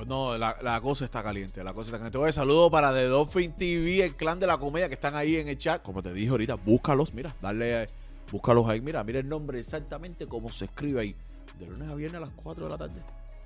No, 0.07 0.37
la, 0.37 0.57
la 0.61 0.81
cosa 0.81 1.05
está 1.05 1.23
caliente. 1.23 1.63
La 1.63 1.73
cosa 1.73 1.87
está 1.87 1.97
caliente. 1.97 2.17
Oye, 2.17 2.33
saludo 2.33 2.69
para 2.69 2.93
The 2.93 3.05
Dolphin 3.05 3.53
TV, 3.53 4.03
el 4.03 4.15
clan 4.15 4.39
de 4.39 4.47
la 4.47 4.57
comedia 4.57 4.87
que 4.87 4.95
están 4.95 5.15
ahí 5.15 5.37
en 5.37 5.47
el 5.47 5.57
chat. 5.57 5.81
Como 5.81 6.01
te 6.01 6.13
dije 6.13 6.29
ahorita, 6.29 6.55
búscalos, 6.55 7.13
mira, 7.13 7.33
dale, 7.41 7.87
búscalos 8.31 8.67
ahí. 8.67 8.81
Mira, 8.81 9.03
mira 9.03 9.19
el 9.19 9.27
nombre 9.27 9.59
exactamente 9.59 10.25
como 10.27 10.49
se 10.49 10.65
escribe 10.65 11.01
ahí. 11.01 11.15
De 11.59 11.67
lunes 11.67 11.89
a 11.89 11.95
viernes 11.95 12.17
a 12.17 12.25
las 12.25 12.31
4 12.31 12.65
de 12.65 12.69
la 12.69 12.77
tarde. 12.77 13.01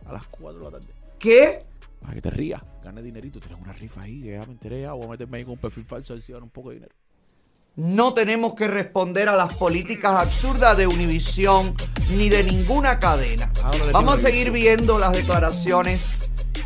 A 0.05 0.13
las 0.13 0.25
4 0.27 0.59
de 0.59 0.65
la 0.65 0.71
tarde. 0.71 0.87
¿Qué? 1.19 1.59
Para 2.01 2.13
que 2.13 2.21
te 2.21 2.29
rías, 2.29 2.61
ganes 2.83 3.03
dinerito. 3.03 3.39
Tienes 3.39 3.59
una 3.61 3.73
rifa 3.73 4.01
ahí, 4.01 4.21
que 4.21 4.31
ya 4.31 4.45
me 4.45 4.53
enteré. 4.53 4.81
ya, 4.81 4.93
Voy 4.93 5.05
a 5.05 5.09
meterme 5.09 5.37
ahí 5.37 5.43
con 5.43 5.53
un 5.53 5.59
perfil 5.59 5.85
falso 5.85 6.13
a 6.13 6.15
ver 6.15 6.23
si 6.23 6.31
gano 6.31 6.45
un 6.45 6.51
poco 6.51 6.69
de 6.69 6.75
dinero. 6.75 6.95
No 7.75 8.13
tenemos 8.15 8.55
que 8.55 8.67
responder 8.67 9.29
a 9.29 9.35
las 9.35 9.53
políticas 9.53 10.13
absurdas 10.13 10.75
de 10.77 10.87
Univision 10.87 11.75
ni 12.09 12.27
de 12.27 12.43
ninguna 12.43 12.99
cadena. 12.99 13.51
Háblale, 13.63 13.91
Vamos 13.91 14.15
a 14.15 14.17
seguir 14.17 14.49
viendo 14.49 14.97
las 14.97 15.11
declaraciones 15.11 16.15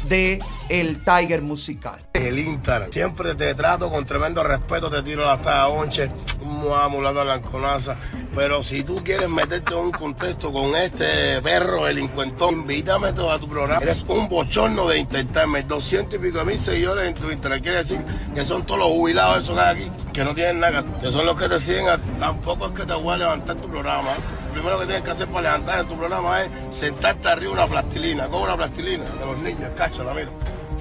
de 0.05 0.41
el 0.69 1.03
Tiger 1.03 1.41
musical. 1.41 1.99
el 2.13 2.39
Instagram. 2.39 2.91
Siempre 2.91 3.35
te 3.35 3.53
trato 3.55 3.89
con 3.89 4.05
tremendo 4.05 4.43
respeto, 4.43 4.89
te 4.89 5.01
tiro 5.01 5.25
las 5.25 5.45
onche, 5.67 6.09
mulando 6.41 7.23
blanconaza. 7.23 7.95
Pero 8.35 8.63
si 8.63 8.83
tú 8.83 9.03
quieres 9.03 9.29
meterte 9.29 9.73
en 9.73 9.79
un 9.79 9.91
contexto 9.91 10.51
con 10.51 10.75
este 10.75 11.41
perro 11.41 11.85
delincuentón, 11.85 12.55
invítame 12.55 13.09
a 13.09 13.39
tu 13.39 13.47
programa. 13.47 13.81
Eres 13.81 14.05
un 14.07 14.29
bochorno 14.29 14.87
de 14.87 14.99
intentarme. 14.99 15.63
200 15.63 16.15
y 16.15 16.17
pico 16.17 16.39
de 16.39 16.45
mil 16.45 16.59
seguidores 16.59 17.07
en 17.07 17.13
Twitter. 17.13 17.61
Quiere 17.61 17.77
decir 17.77 17.99
que 18.33 18.45
son 18.45 18.65
todos 18.65 18.79
los 18.79 18.89
jubilados 18.89 19.43
esos 19.43 19.57
hay 19.57 19.75
aquí, 19.75 19.91
que 20.13 20.23
no 20.23 20.33
tienen 20.33 20.59
nada, 20.59 20.83
que 21.01 21.11
son 21.11 21.25
los 21.25 21.39
que 21.39 21.49
te 21.49 21.59
siguen. 21.59 21.85
Tampoco 22.19 22.67
es 22.67 22.73
que 22.73 22.85
te 22.85 22.93
voy 22.93 23.15
a 23.15 23.17
levantar 23.17 23.55
tu 23.57 23.69
programa. 23.69 24.11
Lo 24.51 24.55
primero 24.55 24.79
que 24.79 24.85
tienes 24.85 25.03
que 25.03 25.11
hacer 25.11 25.27
para 25.27 25.43
levantar 25.43 25.79
en 25.79 25.87
tu 25.87 25.95
programa 25.95 26.41
es 26.41 26.51
sentarte 26.71 27.29
arriba 27.29 27.53
una 27.53 27.67
plastilina, 27.67 28.27
con 28.27 28.41
una 28.41 28.57
plastilina 28.57 29.05
de 29.05 29.25
los 29.25 29.37
niños, 29.39 29.71
cáchala, 29.77 30.13
mira. 30.13 30.27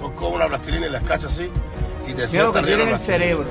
Tú 0.00 0.12
coges 0.16 0.34
una 0.34 0.48
plastilina 0.48 0.86
y 0.88 0.90
la 0.90 0.98
escachas 0.98 1.32
así 1.32 1.48
y 2.08 2.14
te 2.14 2.26
sientas 2.26 2.52
que 2.52 2.58
arriba 2.58 2.82
en 2.82 2.86
la 2.86 2.96
el 2.96 2.98
cerebro. 2.98 3.48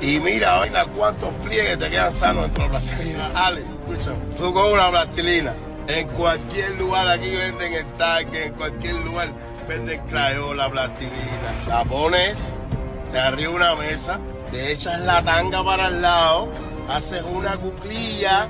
Y 0.00 0.20
mira, 0.20 0.60
oiga, 0.60 0.86
cuántos 0.86 1.28
pliegues 1.44 1.78
te 1.78 1.90
quedan 1.90 2.10
sanos 2.10 2.44
dentro 2.44 2.62
de 2.62 2.70
la 2.70 2.78
plastilina. 2.78 3.30
Ale, 3.34 3.60
escucha, 3.60 4.12
tú 4.38 4.54
coges 4.54 4.72
una 4.72 4.88
plastilina. 4.88 5.52
En 5.86 6.08
cualquier 6.08 6.70
lugar 6.78 7.06
aquí 7.06 7.30
venden 7.30 7.74
el 7.74 7.86
tanque, 7.98 8.46
en 8.46 8.54
cualquier 8.54 8.94
lugar 8.94 9.28
venden 9.68 10.00
crayola, 10.06 10.70
plastilina. 10.70 11.54
La 11.68 11.84
pones 11.84 12.38
de 13.12 13.18
arriba 13.20 13.52
una 13.52 13.74
mesa, 13.74 14.18
te 14.50 14.72
echas 14.72 14.98
la 15.02 15.22
tanga 15.22 15.62
para 15.62 15.88
el 15.88 16.00
lado, 16.00 16.48
haces 16.88 17.22
una 17.22 17.56
cuclilla, 17.56 18.48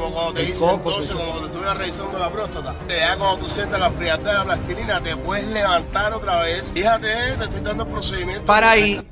como 0.00 0.14
cuando 0.14 0.34
te 0.34 0.40
El 0.40 0.46
dicen 0.48 0.68
coco, 0.68 0.82
como 0.82 1.30
cuando 1.32 1.48
te 1.48 1.74
revisando 1.74 2.18
la 2.18 2.30
próstata. 2.30 2.74
Te 2.86 2.96
da 2.96 3.16
cuando 3.16 3.44
tú 3.44 3.48
sientes 3.48 3.78
la 3.78 3.90
frialdad 3.90 4.32
de 4.32 4.38
la 4.38 4.44
plastilina, 4.44 5.00
te 5.00 5.16
puedes 5.16 5.46
levantar 5.46 6.14
otra 6.14 6.42
vez. 6.42 6.70
Fíjate, 6.72 7.08
te 7.08 7.44
estoy 7.44 7.60
dando 7.60 7.84
el 7.84 7.90
procedimiento. 7.90 8.44
Para 8.44 8.70
ahí. 8.70 9.06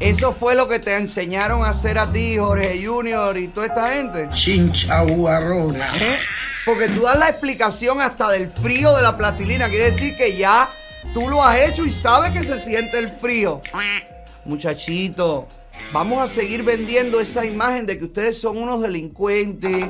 Eso 0.00 0.32
fue 0.32 0.54
lo 0.54 0.68
que 0.68 0.80
te 0.80 0.96
enseñaron 0.96 1.64
a 1.64 1.68
hacer 1.68 1.98
a 1.98 2.10
ti, 2.10 2.36
Jorge 2.36 2.84
Junior 2.84 3.38
y 3.38 3.48
toda 3.48 3.66
esta 3.66 3.92
gente. 3.92 4.28
Chinchaguarrona. 4.34 5.96
¿Eh? 5.96 6.18
Porque 6.66 6.88
tú 6.88 7.02
das 7.02 7.18
la 7.18 7.28
explicación 7.28 8.00
hasta 8.00 8.28
del 8.30 8.50
frío 8.50 8.94
de 8.96 9.02
la 9.02 9.16
plastilina. 9.16 9.68
Quiere 9.68 9.92
decir 9.92 10.16
que 10.16 10.36
ya 10.36 10.68
Tú 11.12 11.28
lo 11.28 11.44
has 11.44 11.60
hecho 11.60 11.84
y 11.84 11.92
sabes 11.92 12.32
que 12.32 12.44
se 12.44 12.58
siente 12.58 12.98
el 12.98 13.10
frío. 13.10 13.60
Muchachito, 14.44 15.46
vamos 15.94 16.20
a 16.20 16.26
seguir 16.26 16.64
vendiendo 16.64 17.20
esa 17.20 17.46
imagen 17.46 17.86
de 17.86 17.96
que 17.96 18.06
ustedes 18.06 18.40
son 18.40 18.58
unos 18.58 18.82
delincuentes 18.82 19.86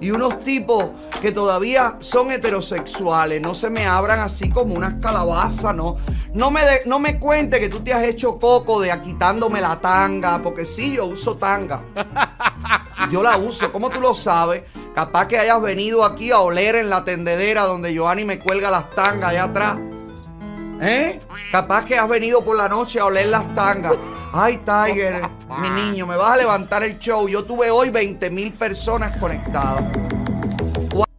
y 0.00 0.10
unos 0.10 0.38
tipos 0.42 0.86
que 1.20 1.32
todavía 1.32 1.98
son 2.00 2.32
heterosexuales. 2.32 3.42
No 3.42 3.54
se 3.54 3.68
me 3.68 3.86
abran 3.86 4.20
así 4.20 4.48
como 4.48 4.74
unas 4.74 4.94
calabazas, 5.02 5.74
no. 5.76 5.96
No 6.32 6.50
me, 6.50 6.62
de- 6.62 6.82
no 6.86 6.98
me 6.98 7.18
cuente 7.20 7.60
que 7.60 7.68
tú 7.68 7.80
te 7.80 7.92
has 7.92 8.04
hecho 8.04 8.38
coco 8.38 8.80
de 8.80 8.90
quitándome 9.04 9.60
la 9.60 9.78
tanga, 9.78 10.40
porque 10.42 10.64
sí, 10.64 10.96
yo 10.96 11.04
uso 11.06 11.36
tanga. 11.36 11.82
Yo 13.12 13.22
la 13.22 13.36
uso, 13.36 13.70
¿cómo 13.70 13.90
tú 13.90 14.00
lo 14.00 14.14
sabes? 14.14 14.62
Capaz 14.94 15.28
que 15.28 15.38
hayas 15.38 15.60
venido 15.60 16.04
aquí 16.06 16.30
a 16.30 16.38
oler 16.40 16.74
en 16.76 16.88
la 16.88 17.04
tendedera 17.04 17.64
donde 17.64 17.94
Joanny 17.94 18.24
me 18.24 18.38
cuelga 18.38 18.70
las 18.70 18.94
tangas 18.94 19.30
allá 19.30 19.44
atrás. 19.44 19.76
¿Eh? 20.80 21.20
Capaz 21.50 21.84
que 21.84 21.96
has 21.96 22.08
venido 22.08 22.44
por 22.44 22.56
la 22.56 22.68
noche 22.68 22.98
a 22.98 23.06
oler 23.06 23.28
las 23.28 23.52
tangas. 23.54 23.94
Ay, 24.32 24.58
Tiger, 24.58 25.22
mi 25.60 25.70
niño, 25.82 26.06
me 26.06 26.16
vas 26.16 26.32
a 26.32 26.36
levantar 26.36 26.82
el 26.82 26.98
show. 26.98 27.28
Yo 27.28 27.44
tuve 27.44 27.70
hoy 27.70 27.90
20 27.90 28.30
mil 28.30 28.52
personas 28.52 29.16
conectadas. 29.18 29.84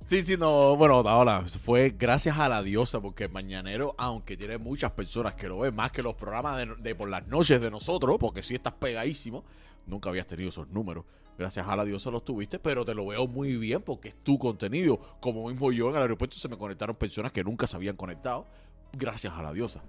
Sí, 0.05 0.21
sí, 0.21 0.37
no, 0.37 0.75
bueno, 0.75 0.95
ahora 0.99 1.41
fue 1.41 1.95
gracias 1.97 2.37
a 2.37 2.47
la 2.47 2.61
diosa, 2.61 2.99
porque 2.99 3.23
el 3.23 3.31
Mañanero, 3.31 3.95
aunque 3.97 4.37
tiene 4.37 4.59
muchas 4.59 4.91
personas 4.91 5.33
que 5.33 5.47
lo 5.47 5.59
ven 5.59 5.75
más 5.75 5.91
que 5.91 6.03
los 6.03 6.13
programas 6.13 6.57
de, 6.57 6.75
de 6.75 6.93
por 6.93 7.09
las 7.09 7.27
noches 7.27 7.59
de 7.59 7.71
nosotros, 7.71 8.17
porque 8.19 8.43
sí 8.43 8.53
estás 8.53 8.73
pegadísimo, 8.73 9.43
nunca 9.87 10.09
habías 10.09 10.27
tenido 10.27 10.49
esos 10.49 10.67
números. 10.67 11.05
Gracias 11.37 11.67
a 11.67 11.75
la 11.75 11.83
diosa 11.83 12.11
los 12.11 12.23
tuviste, 12.23 12.59
pero 12.59 12.85
te 12.85 12.93
lo 12.93 13.07
veo 13.07 13.27
muy 13.27 13.57
bien 13.57 13.81
porque 13.81 14.09
es 14.09 14.15
tu 14.15 14.39
contenido. 14.39 14.99
Como 15.19 15.49
mismo 15.49 15.71
yo 15.71 15.89
en 15.89 15.95
el 15.95 16.01
aeropuerto 16.03 16.37
se 16.37 16.47
me 16.47 16.57
conectaron 16.57 16.95
personas 16.95 17.31
que 17.31 17.43
nunca 17.43 17.67
se 17.67 17.75
habían 17.75 17.97
conectado, 17.97 18.47
gracias 18.93 19.33
a 19.33 19.41
la 19.41 19.53
diosa. 19.53 19.81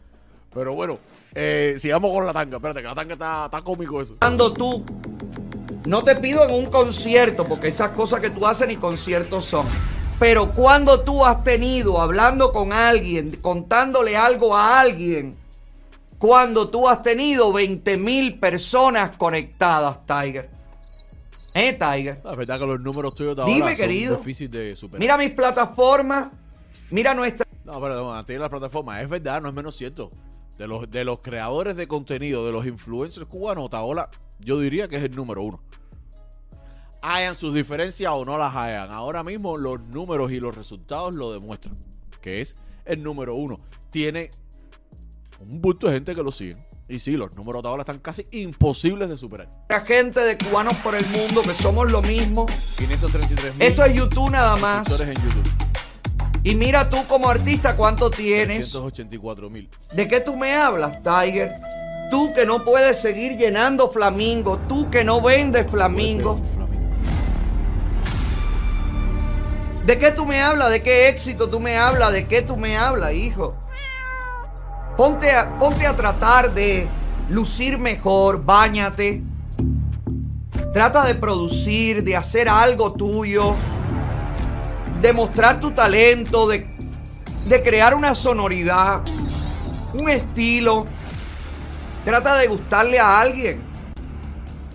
Pero 0.52 0.74
bueno, 0.74 0.98
eh, 1.34 1.76
sigamos 1.78 2.12
con 2.12 2.24
la 2.26 2.32
tanga. 2.32 2.56
Espérate, 2.56 2.80
que 2.80 2.88
la 2.88 2.94
tanga 2.94 3.12
está, 3.12 3.44
está 3.46 3.62
cómico 3.62 4.00
eso. 4.00 4.16
Cuando 4.18 4.52
tú, 4.52 4.84
no 5.84 6.02
te 6.02 6.16
pido 6.16 6.44
en 6.44 6.54
un 6.54 6.66
concierto, 6.66 7.46
porque 7.46 7.68
esas 7.68 7.90
cosas 7.90 8.20
que 8.20 8.30
tú 8.30 8.46
haces 8.46 8.66
ni 8.66 8.76
conciertos 8.76 9.44
son. 9.44 9.66
Pero 10.18 10.50
cuando 10.52 11.02
tú 11.02 11.26
has 11.26 11.44
tenido 11.44 12.00
hablando 12.00 12.52
con 12.52 12.72
alguien, 12.72 13.36
contándole 13.42 14.16
algo 14.16 14.56
a 14.56 14.80
alguien, 14.80 15.36
cuando 16.18 16.68
tú 16.68 16.88
has 16.88 17.02
tenido 17.02 17.52
20 17.52 17.96
mil 17.98 18.38
personas 18.38 19.14
conectadas, 19.16 20.06
Tiger. 20.06 20.48
¿Eh, 21.54 21.74
Tiger? 21.74 22.18
La 22.24 22.34
verdad 22.34 22.58
que 22.58 22.66
los 22.66 22.80
números 22.80 23.14
tuyos 23.14 23.36
de 23.36 23.44
Dime, 23.44 23.60
ahora 23.60 23.68
son 23.68 23.76
querido. 23.76 24.16
difíciles 24.16 24.52
de 24.52 24.76
superar. 24.76 25.00
Mira 25.00 25.18
mis 25.18 25.30
plataformas, 25.30 26.28
mira 26.90 27.12
nuestra... 27.12 27.46
No, 27.66 27.80
pero 27.80 28.12
antes 28.14 28.32
de 28.32 28.38
la 28.38 28.48
plataforma, 28.48 29.02
es 29.02 29.08
verdad, 29.08 29.42
no 29.42 29.48
es 29.48 29.54
menos 29.54 29.74
cierto. 29.74 30.08
De 30.56 30.68
los, 30.68 30.88
de 30.88 31.04
los 31.04 31.20
creadores 31.20 31.74
de 31.74 31.88
contenido, 31.88 32.46
de 32.46 32.52
los 32.52 32.64
influencers 32.64 33.26
cubanos, 33.26 33.64
Otaola, 33.64 34.08
yo 34.38 34.60
diría 34.60 34.86
que 34.86 34.96
es 34.96 35.02
el 35.02 35.16
número 35.16 35.42
uno. 35.42 35.60
Hayan 37.02 37.36
sus 37.36 37.52
diferencias 37.52 38.12
o 38.14 38.24
no 38.24 38.38
las 38.38 38.54
hayan. 38.54 38.92
Ahora 38.92 39.24
mismo 39.24 39.56
los 39.56 39.80
números 39.82 40.30
y 40.30 40.38
los 40.38 40.54
resultados 40.54 41.14
lo 41.16 41.32
demuestran. 41.32 41.74
Que 42.22 42.40
es 42.40 42.56
el 42.84 43.02
número 43.02 43.34
uno. 43.34 43.58
Tiene 43.90 44.30
un 45.40 45.60
bulto 45.60 45.88
de 45.88 45.94
gente 45.94 46.14
que 46.14 46.22
lo 46.22 46.30
sigue. 46.30 46.56
Y 46.88 47.00
sí, 47.00 47.12
los 47.16 47.34
números 47.36 47.64
de 47.64 47.68
ahora 47.68 47.82
están 47.82 47.98
casi 47.98 48.28
imposibles 48.30 49.08
de 49.08 49.16
superar. 49.16 49.48
gente 49.84 50.20
de 50.20 50.38
cubanos 50.38 50.74
por 50.76 50.94
el 50.94 51.04
mundo 51.06 51.42
que 51.42 51.54
somos 51.54 51.90
lo 51.90 52.00
mismo. 52.00 52.46
533 52.76 53.56
mil 53.56 53.62
Esto 53.62 53.84
es 53.84 53.92
YouTube 53.92 54.30
nada 54.30 54.56
más. 54.56 54.86
suscriptores 54.86 55.18
en 55.18 55.28
YouTube. 55.28 55.65
Y 56.46 56.54
mira 56.54 56.88
tú 56.88 57.04
como 57.08 57.28
artista 57.28 57.74
cuánto 57.74 58.08
tienes. 58.08 58.70
384 58.70 59.50
mil. 59.50 59.68
¿De 59.94 60.06
qué 60.06 60.20
tú 60.20 60.36
me 60.36 60.54
hablas, 60.54 61.02
Tiger? 61.02 61.50
Tú 62.08 62.32
que 62.32 62.46
no 62.46 62.64
puedes 62.64 63.00
seguir 63.00 63.36
llenando 63.36 63.90
flamingo, 63.90 64.56
tú 64.68 64.88
que 64.88 65.02
no 65.02 65.20
vendes 65.20 65.68
flamingo. 65.68 66.38
¿De 69.86 69.98
qué 69.98 70.12
tú 70.12 70.24
me 70.24 70.40
hablas? 70.40 70.70
¿De 70.70 70.84
qué 70.84 71.08
éxito 71.08 71.50
tú 71.50 71.58
me 71.58 71.78
hablas? 71.78 72.12
¿De 72.12 72.28
qué 72.28 72.42
tú 72.42 72.56
me 72.56 72.76
hablas, 72.76 73.12
hijo? 73.12 73.56
Ponte 74.96 75.32
a, 75.32 75.58
ponte 75.58 75.84
a 75.84 75.96
tratar 75.96 76.54
de 76.54 76.86
lucir 77.28 77.76
mejor, 77.76 78.44
báñate. 78.44 79.20
Trata 80.72 81.04
de 81.06 81.16
producir, 81.16 82.04
de 82.04 82.14
hacer 82.14 82.48
algo 82.48 82.92
tuyo, 82.92 83.56
de 85.00 85.12
mostrar 85.12 85.60
tu 85.60 85.72
talento, 85.72 86.46
de, 86.46 86.66
de 87.46 87.62
crear 87.62 87.94
una 87.94 88.14
sonoridad, 88.14 89.02
un 89.94 90.08
estilo. 90.08 90.86
Trata 92.04 92.36
de 92.36 92.46
gustarle 92.46 92.98
a 92.98 93.20
alguien. 93.20 93.62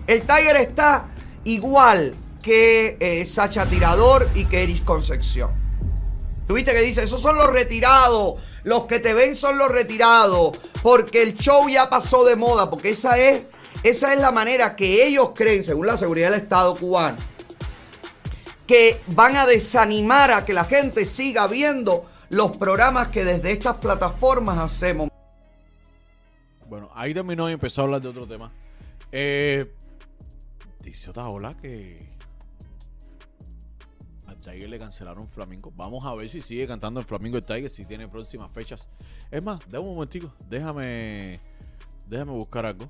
El 0.06 0.20
Tiger 0.22 0.56
está 0.56 1.08
igual 1.44 2.14
que 2.42 2.96
eh, 3.00 3.24
Sacha 3.26 3.64
Tirador 3.66 4.28
y 4.34 4.44
que 4.44 4.62
Erich 4.62 4.84
Concepción. 4.84 5.50
¿Tuviste 6.46 6.72
que 6.72 6.82
dice? 6.82 7.04
Esos 7.04 7.22
son 7.22 7.36
los 7.36 7.46
retirados. 7.50 8.34
Los 8.64 8.84
que 8.84 8.98
te 8.98 9.14
ven 9.14 9.36
son 9.36 9.56
los 9.56 9.70
retirados. 9.70 10.58
Porque 10.82 11.22
el 11.22 11.36
show 11.36 11.68
ya 11.68 11.88
pasó 11.88 12.24
de 12.24 12.36
moda. 12.36 12.68
Porque 12.68 12.90
esa 12.90 13.16
es, 13.16 13.46
esa 13.82 14.12
es 14.12 14.20
la 14.20 14.32
manera 14.32 14.76
que 14.76 15.06
ellos 15.06 15.30
creen, 15.34 15.62
según 15.62 15.86
la 15.86 15.96
seguridad 15.96 16.30
del 16.30 16.40
Estado 16.40 16.74
cubano, 16.74 17.16
que 18.72 18.98
van 19.08 19.36
a 19.36 19.44
desanimar 19.44 20.32
a 20.32 20.46
que 20.46 20.54
la 20.54 20.64
gente 20.64 21.04
siga 21.04 21.46
viendo 21.46 22.06
los 22.30 22.56
programas 22.56 23.08
que 23.08 23.22
desde 23.22 23.52
estas 23.52 23.76
plataformas 23.76 24.56
hacemos. 24.56 25.10
Bueno, 26.70 26.88
ahí 26.94 27.12
terminó 27.12 27.50
y 27.50 27.52
empezó 27.52 27.82
a 27.82 27.84
hablar 27.84 28.00
de 28.00 28.08
otro 28.08 28.26
tema. 28.26 28.50
Eh, 29.10 29.70
dice 30.82 31.10
Otaola 31.10 31.54
que 31.54 32.08
al 34.26 34.38
Tiger 34.38 34.70
le 34.70 34.78
cancelaron 34.78 35.28
Flamingo. 35.28 35.70
Vamos 35.76 36.06
a 36.06 36.14
ver 36.14 36.30
si 36.30 36.40
sigue 36.40 36.66
cantando 36.66 37.00
en 37.00 37.06
Flamingo 37.06 37.36
el 37.36 37.44
Tiger, 37.44 37.68
si 37.68 37.84
tiene 37.84 38.08
próximas 38.08 38.50
fechas. 38.52 38.88
Es 39.30 39.44
más, 39.44 39.60
dame 39.70 39.84
un 39.84 39.96
momentico, 39.96 40.32
déjame, 40.48 41.40
déjame 42.06 42.32
buscar 42.32 42.64
algo. 42.64 42.88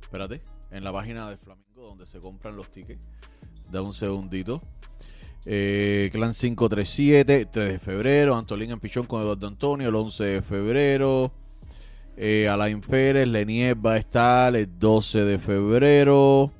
Espérate, 0.00 0.40
en 0.70 0.84
la 0.84 0.92
página 0.92 1.28
de 1.28 1.36
Flamingo 1.38 1.82
donde 1.82 2.06
se 2.06 2.20
compran 2.20 2.54
los 2.54 2.70
tickets. 2.70 3.04
Da 3.68 3.82
un 3.82 3.92
segundito. 3.92 4.60
Eh, 5.46 6.08
Clan 6.12 6.32
537, 6.32 7.46
3 7.46 7.72
de 7.72 7.78
febrero. 7.78 8.36
Antolín 8.36 8.70
en 8.70 8.80
Pichón 8.80 9.06
con 9.06 9.20
Eduardo 9.22 9.46
Antonio, 9.46 9.88
el 9.88 9.94
11 9.94 10.24
de 10.24 10.42
febrero. 10.42 11.30
Eh, 12.16 12.48
Alain 12.48 12.80
Pérez, 12.80 13.26
Lenier 13.26 13.76
va 13.84 13.94
a 13.94 13.96
estar 13.98 14.54
el 14.56 14.78
12 14.78 15.24
de 15.24 15.38
febrero. 15.38 16.50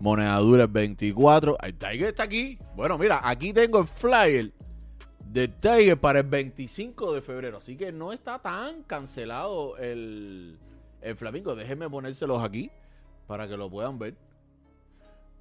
Monedadura 0.00 0.64
el 0.64 0.68
24. 0.68 1.58
El 1.62 1.74
Tiger 1.74 2.08
está 2.08 2.24
aquí. 2.24 2.58
Bueno, 2.74 2.98
mira, 2.98 3.20
aquí 3.22 3.52
tengo 3.52 3.80
el 3.80 3.86
flyer 3.86 4.52
de 5.26 5.48
Tiger 5.48 5.98
para 5.98 6.20
el 6.20 6.26
25 6.26 7.14
de 7.14 7.22
febrero. 7.22 7.58
Así 7.58 7.76
que 7.76 7.92
no 7.92 8.12
está 8.12 8.40
tan 8.40 8.82
cancelado 8.82 9.76
el, 9.76 10.58
el 11.00 11.16
Flamingo. 11.16 11.54
Déjenme 11.54 11.88
ponérselos 11.88 12.42
aquí 12.42 12.70
para 13.28 13.46
que 13.46 13.56
lo 13.56 13.70
puedan 13.70 13.98
ver. 13.98 14.16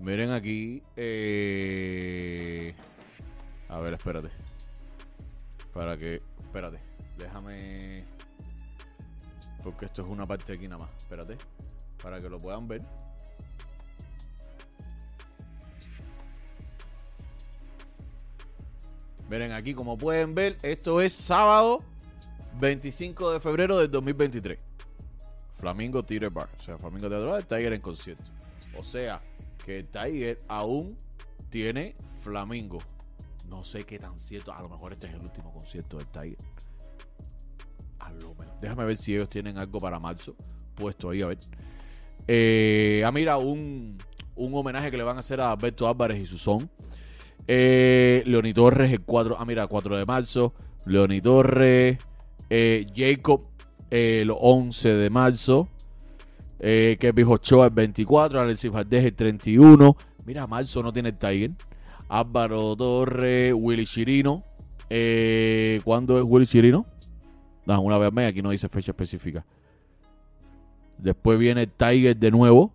Miren 0.01 0.31
aquí. 0.31 0.81
eh, 0.95 2.73
A 3.69 3.77
ver, 3.79 3.93
espérate. 3.93 4.29
Para 5.73 5.97
que. 5.97 6.15
Espérate. 6.41 6.77
Déjame. 7.17 8.03
Porque 9.63 9.85
esto 9.85 10.01
es 10.01 10.07
una 10.07 10.25
parte 10.25 10.53
aquí 10.53 10.67
nada 10.67 10.85
más. 10.85 10.91
Espérate. 10.97 11.37
Para 12.01 12.19
que 12.19 12.29
lo 12.29 12.39
puedan 12.39 12.67
ver. 12.67 12.81
Miren 19.29 19.51
aquí, 19.53 19.73
como 19.73 19.97
pueden 19.97 20.35
ver, 20.35 20.57
esto 20.61 20.99
es 21.01 21.13
sábado 21.13 21.79
25 22.59 23.31
de 23.33 23.39
febrero 23.39 23.77
del 23.77 23.89
2023. 23.89 24.59
Flamingo 25.57 26.03
Theater 26.03 26.29
Bar. 26.29 26.49
O 26.59 26.63
sea, 26.63 26.77
Flamingo 26.77 27.07
Teatro 27.07 27.29
Bar, 27.29 27.43
Tiger 27.43 27.73
en 27.73 27.81
concierto. 27.81 28.23
O 28.77 28.83
sea, 28.83 29.19
que 29.65 29.83
Tiger 29.83 30.37
aún 30.47 30.97
tiene 31.49 31.95
Flamingo. 32.23 32.79
No 33.47 33.63
sé 33.63 33.83
qué 33.83 33.99
tan 33.99 34.19
cierto. 34.19 34.53
A 34.53 34.61
lo 34.61 34.69
mejor 34.69 34.93
este 34.93 35.07
es 35.07 35.13
el 35.13 35.21
último 35.21 35.51
concierto 35.51 35.97
del 35.97 36.07
Tiger. 36.07 36.37
A 37.99 38.11
lo 38.13 38.33
mejor. 38.35 38.57
Déjame 38.61 38.85
ver 38.85 38.97
si 38.97 39.13
ellos 39.13 39.29
tienen 39.29 39.57
algo 39.57 39.79
para 39.79 39.99
marzo 39.99 40.35
puesto 40.81 41.09
ahí, 41.11 41.21
a 41.21 41.27
ver. 41.27 41.37
Eh, 42.27 43.03
ah, 43.05 43.11
mira, 43.11 43.37
un, 43.37 43.97
un 44.35 44.55
homenaje 44.55 44.91
que 44.91 44.97
le 44.97 45.03
van 45.03 45.17
a 45.17 45.19
hacer 45.21 45.39
a 45.39 45.51
Alberto 45.51 45.87
Álvarez 45.87 46.21
y 46.21 46.25
su 46.25 46.37
son. 46.37 46.69
Eh, 47.47 48.23
Torres 48.55 48.91
el 48.91 49.03
4, 49.03 49.37
ah, 49.39 49.45
mira, 49.45 49.67
4 49.67 49.97
de 49.97 50.05
marzo. 50.05 50.53
Leoni 50.85 51.21
Torres. 51.21 51.97
eh, 52.49 52.87
Jacob 52.95 53.45
eh, 53.91 54.21
el 54.21 54.31
11 54.35 54.95
de 54.95 55.09
marzo. 55.09 55.69
Eh, 56.63 56.95
Kevin 56.99 57.27
Ochoa 57.27 57.65
el 57.65 57.71
24. 57.71 58.39
Alexis 58.39 58.71
Valdés 58.71 59.03
el 59.03 59.15
31. 59.15 59.97
Mira, 60.25 60.45
marzo 60.45 60.83
no 60.83 60.93
tiene 60.93 61.09
el 61.09 61.17
Tiger. 61.17 61.51
Álvaro 62.07 62.75
Torres, 62.75 63.53
Willy 63.57 63.85
Chirino. 63.85 64.43
Eh, 64.89 65.81
¿Cuándo 65.83 66.17
es 66.17 66.23
Willy 66.23 66.45
Chirino? 66.45 66.85
No, 67.65 67.81
una 67.81 67.97
vez 67.97 68.13
más, 68.13 68.25
aquí 68.25 68.41
no 68.41 68.51
dice 68.51 68.69
fecha 68.69 68.91
específica. 68.91 69.43
Después 70.97 71.39
viene 71.39 71.65
Tiger 71.65 72.15
de 72.15 72.29
nuevo. 72.29 72.71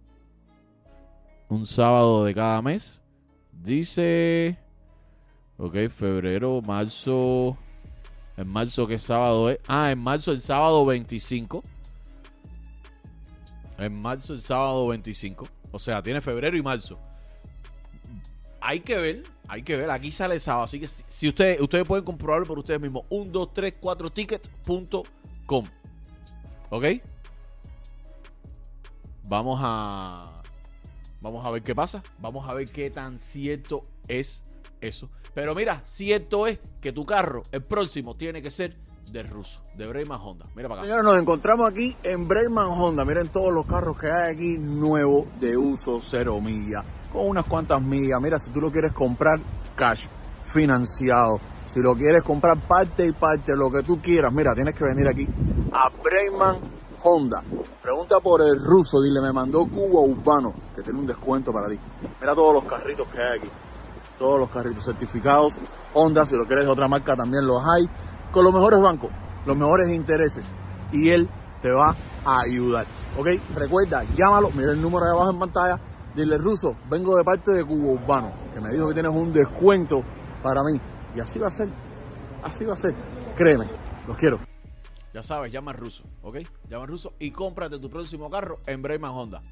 Un 1.49 1.67
sábado 1.67 2.25
de 2.25 2.35
cada 2.35 2.61
mes. 2.63 3.01
Dice. 3.53 4.59
Ok, 5.59 5.77
febrero, 5.91 6.61
marzo. 6.61 7.57
En 8.37 8.51
marzo, 8.51 8.87
¿qué 8.87 8.99
sábado 8.99 9.49
es? 9.49 9.61
Ah, 9.69 9.93
en 9.93 9.99
marzo, 10.01 10.33
el 10.33 10.41
sábado 10.41 10.85
25. 10.85 11.63
En 13.79 14.01
marzo, 14.01 14.33
el 14.33 14.43
sábado 14.43 14.89
25. 14.89 15.47
O 15.73 15.79
sea, 15.79 16.03
tiene 16.03 16.21
febrero 16.21 16.57
y 16.57 16.63
marzo. 16.63 16.99
Hay 18.61 18.81
que 18.81 18.97
ver, 18.97 19.23
hay 19.49 19.63
que 19.63 19.77
ver. 19.77 19.91
Aquí 19.91 20.11
sale 20.11 20.35
el 20.35 20.41
sábado. 20.41 20.65
Así 20.65 20.81
que 20.81 20.89
si, 20.89 21.05
si 21.07 21.29
ustedes, 21.29 21.59
pueden 21.87 22.05
comprobarlo 22.05 22.47
por 22.47 22.59
ustedes 22.59 22.81
mismos. 22.81 23.07
1, 23.11 23.31
2, 23.31 23.55
3, 23.55 23.75
4 23.81 24.11
tickets.com. 24.11 25.65
¿Ok? 26.71 26.85
Vamos 29.29 29.61
a. 29.63 30.43
Vamos 31.21 31.45
a 31.45 31.51
ver 31.51 31.63
qué 31.63 31.75
pasa. 31.75 32.03
Vamos 32.19 32.49
a 32.49 32.55
ver 32.55 32.69
qué 32.71 32.91
tan 32.91 33.19
cierto 33.19 33.83
es 34.09 34.45
eso. 34.81 35.11
Pero 35.35 35.55
mira, 35.55 35.81
cierto 35.85 36.47
es 36.47 36.59
que 36.81 36.93
tu 36.93 37.05
carro, 37.05 37.43
el 37.53 37.63
próximo, 37.63 38.15
tiene 38.15 38.41
que 38.41 38.51
ser 38.51 38.77
de 39.11 39.23
ruso, 39.23 39.61
de 39.77 39.87
Brayman 39.87 40.21
Honda. 40.21 40.47
Mira 40.55 40.69
para 40.69 40.81
acá. 40.81 40.89
Señores, 40.89 41.05
nos 41.05 41.21
encontramos 41.21 41.71
aquí 41.71 41.97
en 42.03 42.27
Brayman 42.27 42.69
Honda. 42.69 43.05
Miren 43.05 43.29
todos 43.29 43.53
los 43.53 43.67
carros 43.67 43.97
que 43.97 44.11
hay 44.11 44.35
aquí 44.35 44.59
nuevos 44.59 45.29
de 45.39 45.57
uso 45.57 46.01
cero 46.03 46.41
millas. 46.41 46.85
Con 47.13 47.29
unas 47.29 47.47
cuantas 47.47 47.81
millas. 47.81 48.21
Mira, 48.21 48.39
si 48.39 48.51
tú 48.51 48.61
lo 48.61 48.71
quieres 48.71 48.93
comprar 48.93 49.39
cash, 49.75 50.07
financiado. 50.53 51.41
Si 51.67 51.81
lo 51.81 51.95
quieres 51.95 52.23
comprar 52.23 52.57
parte 52.59 53.07
y 53.07 53.13
parte, 53.13 53.55
lo 53.57 53.71
que 53.71 53.83
tú 53.83 54.01
quieras. 54.01 54.33
Mira, 54.33 54.55
tienes 54.55 54.75
que 54.75 54.85
venir 54.85 55.09
aquí 55.09 55.27
a 55.73 55.91
Brayman 56.03 56.57
Honda. 57.03 57.43
Pregunta 57.83 58.21
por 58.21 58.43
el 58.43 58.59
ruso. 58.59 59.01
Dile, 59.01 59.21
me 59.21 59.33
mandó 59.33 59.67
Cuba 59.67 60.01
Urbano, 60.01 60.53
que 60.75 60.83
tiene 60.83 60.99
un 60.99 61.07
descuento 61.07 61.53
para 61.53 61.69
ti. 61.69 61.79
Mira 62.21 62.35
todos 62.35 62.55
los 62.55 62.65
carritos 62.65 63.09
que 63.09 63.21
hay 63.21 63.39
aquí. 63.39 63.51
Todos 64.19 64.41
los 64.41 64.51
carritos 64.51 64.85
certificados. 64.85 65.59
Honda, 65.95 66.25
si 66.25 66.37
lo 66.37 66.47
quieres 66.47 66.65
de 66.65 66.71
otra 66.71 66.89
marca, 66.89 67.15
también 67.15 67.47
los 67.47 67.63
hay 67.65 67.89
con 68.31 68.45
los 68.45 68.53
mejores 68.53 68.81
bancos, 68.81 69.11
los 69.45 69.57
mejores 69.57 69.91
intereses 69.91 70.55
y 70.93 71.11
él 71.11 71.29
te 71.61 71.71
va 71.71 71.97
a 72.25 72.41
ayudar. 72.41 72.87
¿Ok? 73.17 73.29
Recuerda, 73.55 74.05
llámalo, 74.17 74.51
mira 74.51 74.73
el 74.73 74.81
número 74.81 75.07
de 75.07 75.13
abajo 75.13 75.31
en 75.31 75.39
pantalla. 75.39 75.81
Dile, 76.15 76.39
Ruso, 76.39 76.77
vengo 76.89 77.17
de 77.17 77.25
parte 77.25 77.53
de 77.53 77.65
Cubo 77.65 77.93
Urbano, 77.93 78.31
que 78.55 78.61
me 78.61 78.71
dijo 78.73 78.89
que 78.89 78.95
tienes 78.95 79.13
un 79.13 79.33
descuento 79.33 80.03
para 80.43 80.63
mí. 80.63 80.81
Y 81.15 81.21
así 81.21 81.39
va 81.39 81.49
a 81.49 81.51
ser. 81.51 81.69
Así 82.43 82.65
va 82.65 82.73
a 82.73 82.77
ser. 82.77 82.95
Créeme, 83.37 83.67
los 84.07 84.17
quiero. 84.17 84.39
Ya 85.13 85.23
sabes, 85.23 85.51
llama 85.51 85.71
al 85.71 85.79
ruso, 85.79 86.05
¿ok? 86.23 86.39
Llama 86.69 86.85
al 86.85 86.89
ruso 86.89 87.15
y 87.19 87.31
cómprate 87.31 87.79
tu 87.79 87.89
próximo 87.91 88.31
carro 88.31 88.61
en 88.67 88.83
Brayman 88.83 89.11
Honda. 89.13 89.43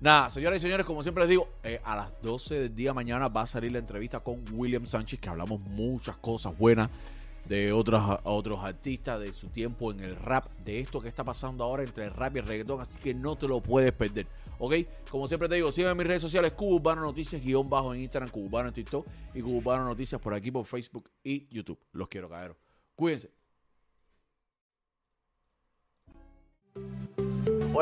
Nada, 0.00 0.30
señoras 0.30 0.58
y 0.58 0.62
señores, 0.62 0.86
como 0.86 1.02
siempre 1.02 1.24
les 1.24 1.30
digo, 1.30 1.48
eh, 1.64 1.80
a 1.84 1.96
las 1.96 2.22
12 2.22 2.60
del 2.60 2.74
día 2.74 2.94
mañana 2.94 3.26
va 3.26 3.42
a 3.42 3.46
salir 3.46 3.72
la 3.72 3.80
entrevista 3.80 4.20
con 4.20 4.44
William 4.52 4.86
Sánchez, 4.86 5.18
que 5.18 5.28
hablamos 5.28 5.60
muchas 5.60 6.16
cosas 6.18 6.56
buenas 6.56 6.88
de 7.48 7.72
otros, 7.72 8.02
otros 8.24 8.62
artistas, 8.62 9.18
de 9.20 9.32
su 9.32 9.48
tiempo 9.48 9.90
en 9.90 10.00
el 10.00 10.16
rap, 10.16 10.46
de 10.64 10.80
esto 10.80 11.00
que 11.00 11.08
está 11.08 11.24
pasando 11.24 11.64
ahora 11.64 11.82
entre 11.82 12.04
el 12.04 12.12
rap 12.12 12.36
y 12.36 12.40
el 12.40 12.46
reggaetón, 12.46 12.80
así 12.80 12.98
que 12.98 13.14
no 13.14 13.36
te 13.36 13.48
lo 13.48 13.62
puedes 13.62 13.92
perder, 13.92 14.26
¿ok? 14.58 14.74
Como 15.10 15.26
siempre 15.26 15.48
te 15.48 15.54
digo, 15.54 15.72
sígueme 15.72 15.92
en 15.92 15.98
mis 15.98 16.06
redes 16.06 16.22
sociales, 16.22 16.54
Cubano 16.54 17.00
Noticias, 17.00 17.42
guion 17.42 17.68
bajo 17.68 17.94
en 17.94 18.02
Instagram, 18.02 18.30
Cubano 18.30 18.68
en 18.68 18.74
TikTok 18.74 19.06
y 19.34 19.40
Cubano 19.40 19.84
Noticias 19.84 20.20
por 20.20 20.34
aquí 20.34 20.50
por 20.50 20.66
Facebook 20.66 21.10
y 21.24 21.48
YouTube. 21.48 21.78
Los 21.92 22.08
quiero, 22.08 22.28
cabrón. 22.28 22.56
Cuídense. 22.94 23.30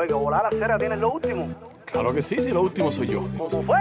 Que 0.07 0.13
volar 0.13 0.45
a 0.45 0.51
cera 0.51 0.77
tienes 0.77 0.99
lo 0.99 1.11
último. 1.11 1.76
Claro 1.91 2.13
que 2.13 2.21
sí, 2.21 2.35
sí, 2.39 2.51
lo 2.51 2.61
último 2.63 2.91
soy 2.91 3.07
yo. 3.07 3.27
¿Cómo 3.37 3.63
fue? 3.63 3.79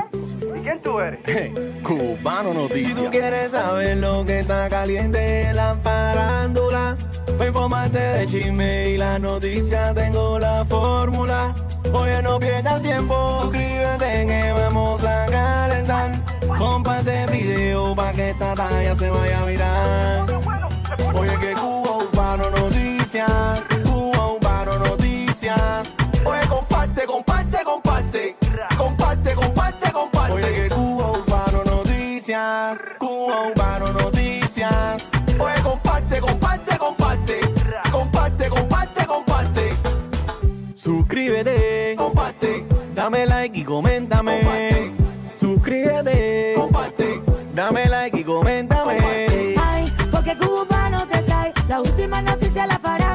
¿Y 0.56 0.60
quién 0.60 0.80
tú 0.80 0.98
eres? 1.00 1.20
Cubano 1.82 2.54
Noticias. 2.54 2.94
Si 2.94 3.02
tú 3.04 3.10
quieres 3.10 3.50
saber 3.50 3.96
lo 3.96 4.24
que 4.24 4.40
está 4.40 4.68
caliente 4.68 5.48
en 5.48 5.56
la 5.56 5.74
farándula, 5.74 6.96
para 7.36 7.48
informarte 7.48 7.98
de 7.98 8.26
chisme 8.26 8.90
y 8.90 8.96
la 8.96 9.18
noticia, 9.18 9.92
tengo 9.92 10.38
la 10.38 10.64
fórmula. 10.64 11.54
Oye, 11.92 12.22
no 12.22 12.38
pierdas 12.38 12.80
tiempo, 12.82 13.40
suscríbete 13.42 14.26
que 14.26 14.52
vamos 14.52 15.04
a 15.04 15.26
calentar. 15.26 16.12
Comparte 16.58 17.24
el 17.24 17.30
video 17.30 17.94
para 17.94 18.12
que 18.12 18.30
esta 18.30 18.54
talla 18.54 18.94
se 18.96 19.10
vaya 19.10 19.42
a 19.42 19.46
mirar. 19.46 20.26
Oye, 21.14 21.38
que 21.40 21.52
Cuba 21.54 21.96
Urbano 21.98 22.50
Noticias, 22.50 23.62
Suscríbete, 41.16 41.94
comparte. 41.96 42.66
Dame 42.94 43.24
like 43.24 43.58
y 43.58 43.64
coméntame. 43.64 44.92
Suscríbete, 45.34 46.52
comparte. 46.54 47.22
Dame 47.54 47.86
like 47.86 48.20
y 48.20 48.22
coméntame. 48.22 49.56
Ay, 49.58 49.90
porque 50.10 50.36
Cubano 50.36 51.06
te 51.06 51.22
trae 51.22 51.54
la 51.68 51.80
última 51.80 52.20
noticia 52.20 52.66
la 52.66 52.78
farándula. 52.78 53.05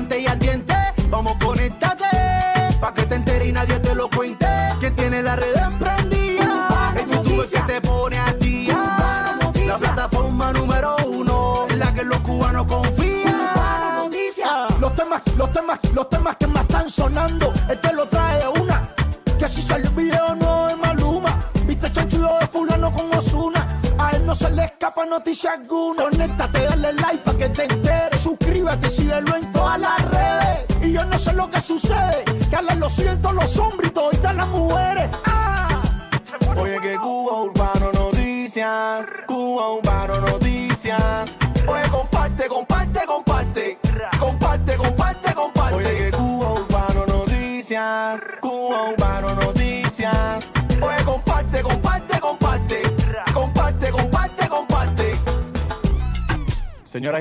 Picantes 0.00 0.20
y 0.20 0.26
ardientes 0.26 1.10
Vamos, 1.10 1.36
conéctate 1.44 2.06
Pa' 2.80 2.94
que 2.94 3.02
te 3.02 3.14
entere 3.16 3.46
y 3.46 3.52
nadie 3.52 3.78
te 3.80 3.94
lo 3.94 4.08
cuente 4.08 4.46
Que 4.80 4.90
tiene 4.92 5.22
la 5.22 5.36
red 5.36 5.56
emprendida 5.56 6.94
El 6.96 7.10
YouTube 7.10 7.50
que 7.50 7.60
te 7.60 7.80
pone 7.80 8.18
a 8.18 8.32
día 8.34 8.82
La 9.66 9.78
plataforma 9.78 10.52
número 10.52 10.96
uno 11.14 11.66
En 11.68 11.78
la 11.78 11.92
que 11.94 12.04
los 12.04 12.18
cubanos 12.18 12.66
confían. 12.66 13.10
Los 14.80 14.96
temas, 14.96 15.22
los 15.36 15.52
temas, 15.52 15.78
los 15.94 16.08
temas 16.08 16.36
que 16.36 16.46
más 16.46 16.62
están 16.62 16.88
sonando, 16.88 17.52
este 17.68 17.92
lo 17.92 18.06
trae 18.06 18.42
una. 18.48 18.88
Que 19.38 19.46
si 19.46 19.60
sale 19.60 19.86
un 19.86 19.94
video 19.94 20.34
no 20.34 20.68
es 20.68 20.76
Maluma. 20.78 21.44
Viste 21.66 21.92
chanchulo 21.92 22.38
de 22.40 22.46
fulano 22.46 22.90
con 22.90 23.14
Osuna. 23.14 23.78
A 23.98 24.10
él 24.12 24.24
no 24.24 24.34
se 24.34 24.50
le 24.50 24.64
escapa 24.64 25.04
noticia 25.04 25.52
alguna. 25.52 26.04
Conéctate, 26.04 26.62
dale 26.62 26.92
like 26.94 27.18
para 27.18 27.38
que 27.38 27.48
te 27.50 27.64
enteres. 27.64 28.09
Suscríbete, 28.70 28.90
síguelo 28.90 29.36
en 29.36 29.52
todas 29.52 29.80
las 29.80 30.10
redes. 30.10 30.82
Y 30.82 30.92
yo 30.92 31.04
no 31.04 31.18
sé 31.18 31.32
lo 31.32 31.50
que 31.50 31.60
sucede. 31.60 32.24
Que 32.48 32.56
a 32.56 32.62
lo 32.62 32.88
siento 32.88 33.32
los 33.32 33.58
hombres 33.58 33.90
y 33.90 33.92
toditas 33.92 34.36
las 34.36 34.48
mujeres. 34.48 35.08
¡Ah! 35.26 35.82
Oye 36.56 36.78
que 36.80 36.96
Cuba 36.96 37.42
Urbano 37.42 37.92
Noticias 37.92 39.06
Cuba 39.26 39.72
Urbano 39.72 40.20
Noticias 40.20 41.36
Oye 41.66 41.88
comparte, 41.90 42.48
comparte, 42.48 43.00
comparte 43.06 43.78
Comparte, 44.18 44.76
comparte, 44.76 45.34
comparte 45.34 45.74
Oye 45.76 45.96
que 45.96 46.10
Cuba 46.10 46.52
Urbano 46.52 47.06
Noticias 47.06 48.20
Cuba 48.40 48.90
Urbano 48.90 49.34
Noticias 49.36 50.48
Oye 50.82 51.04
comparte, 51.04 51.62
comparte, 51.62 52.20
comparte 52.20 52.82
Comparte, 53.32 53.90
comparte, 53.90 54.48
comparte 54.48 55.18
Señoras 56.90 57.14
y 57.14 57.18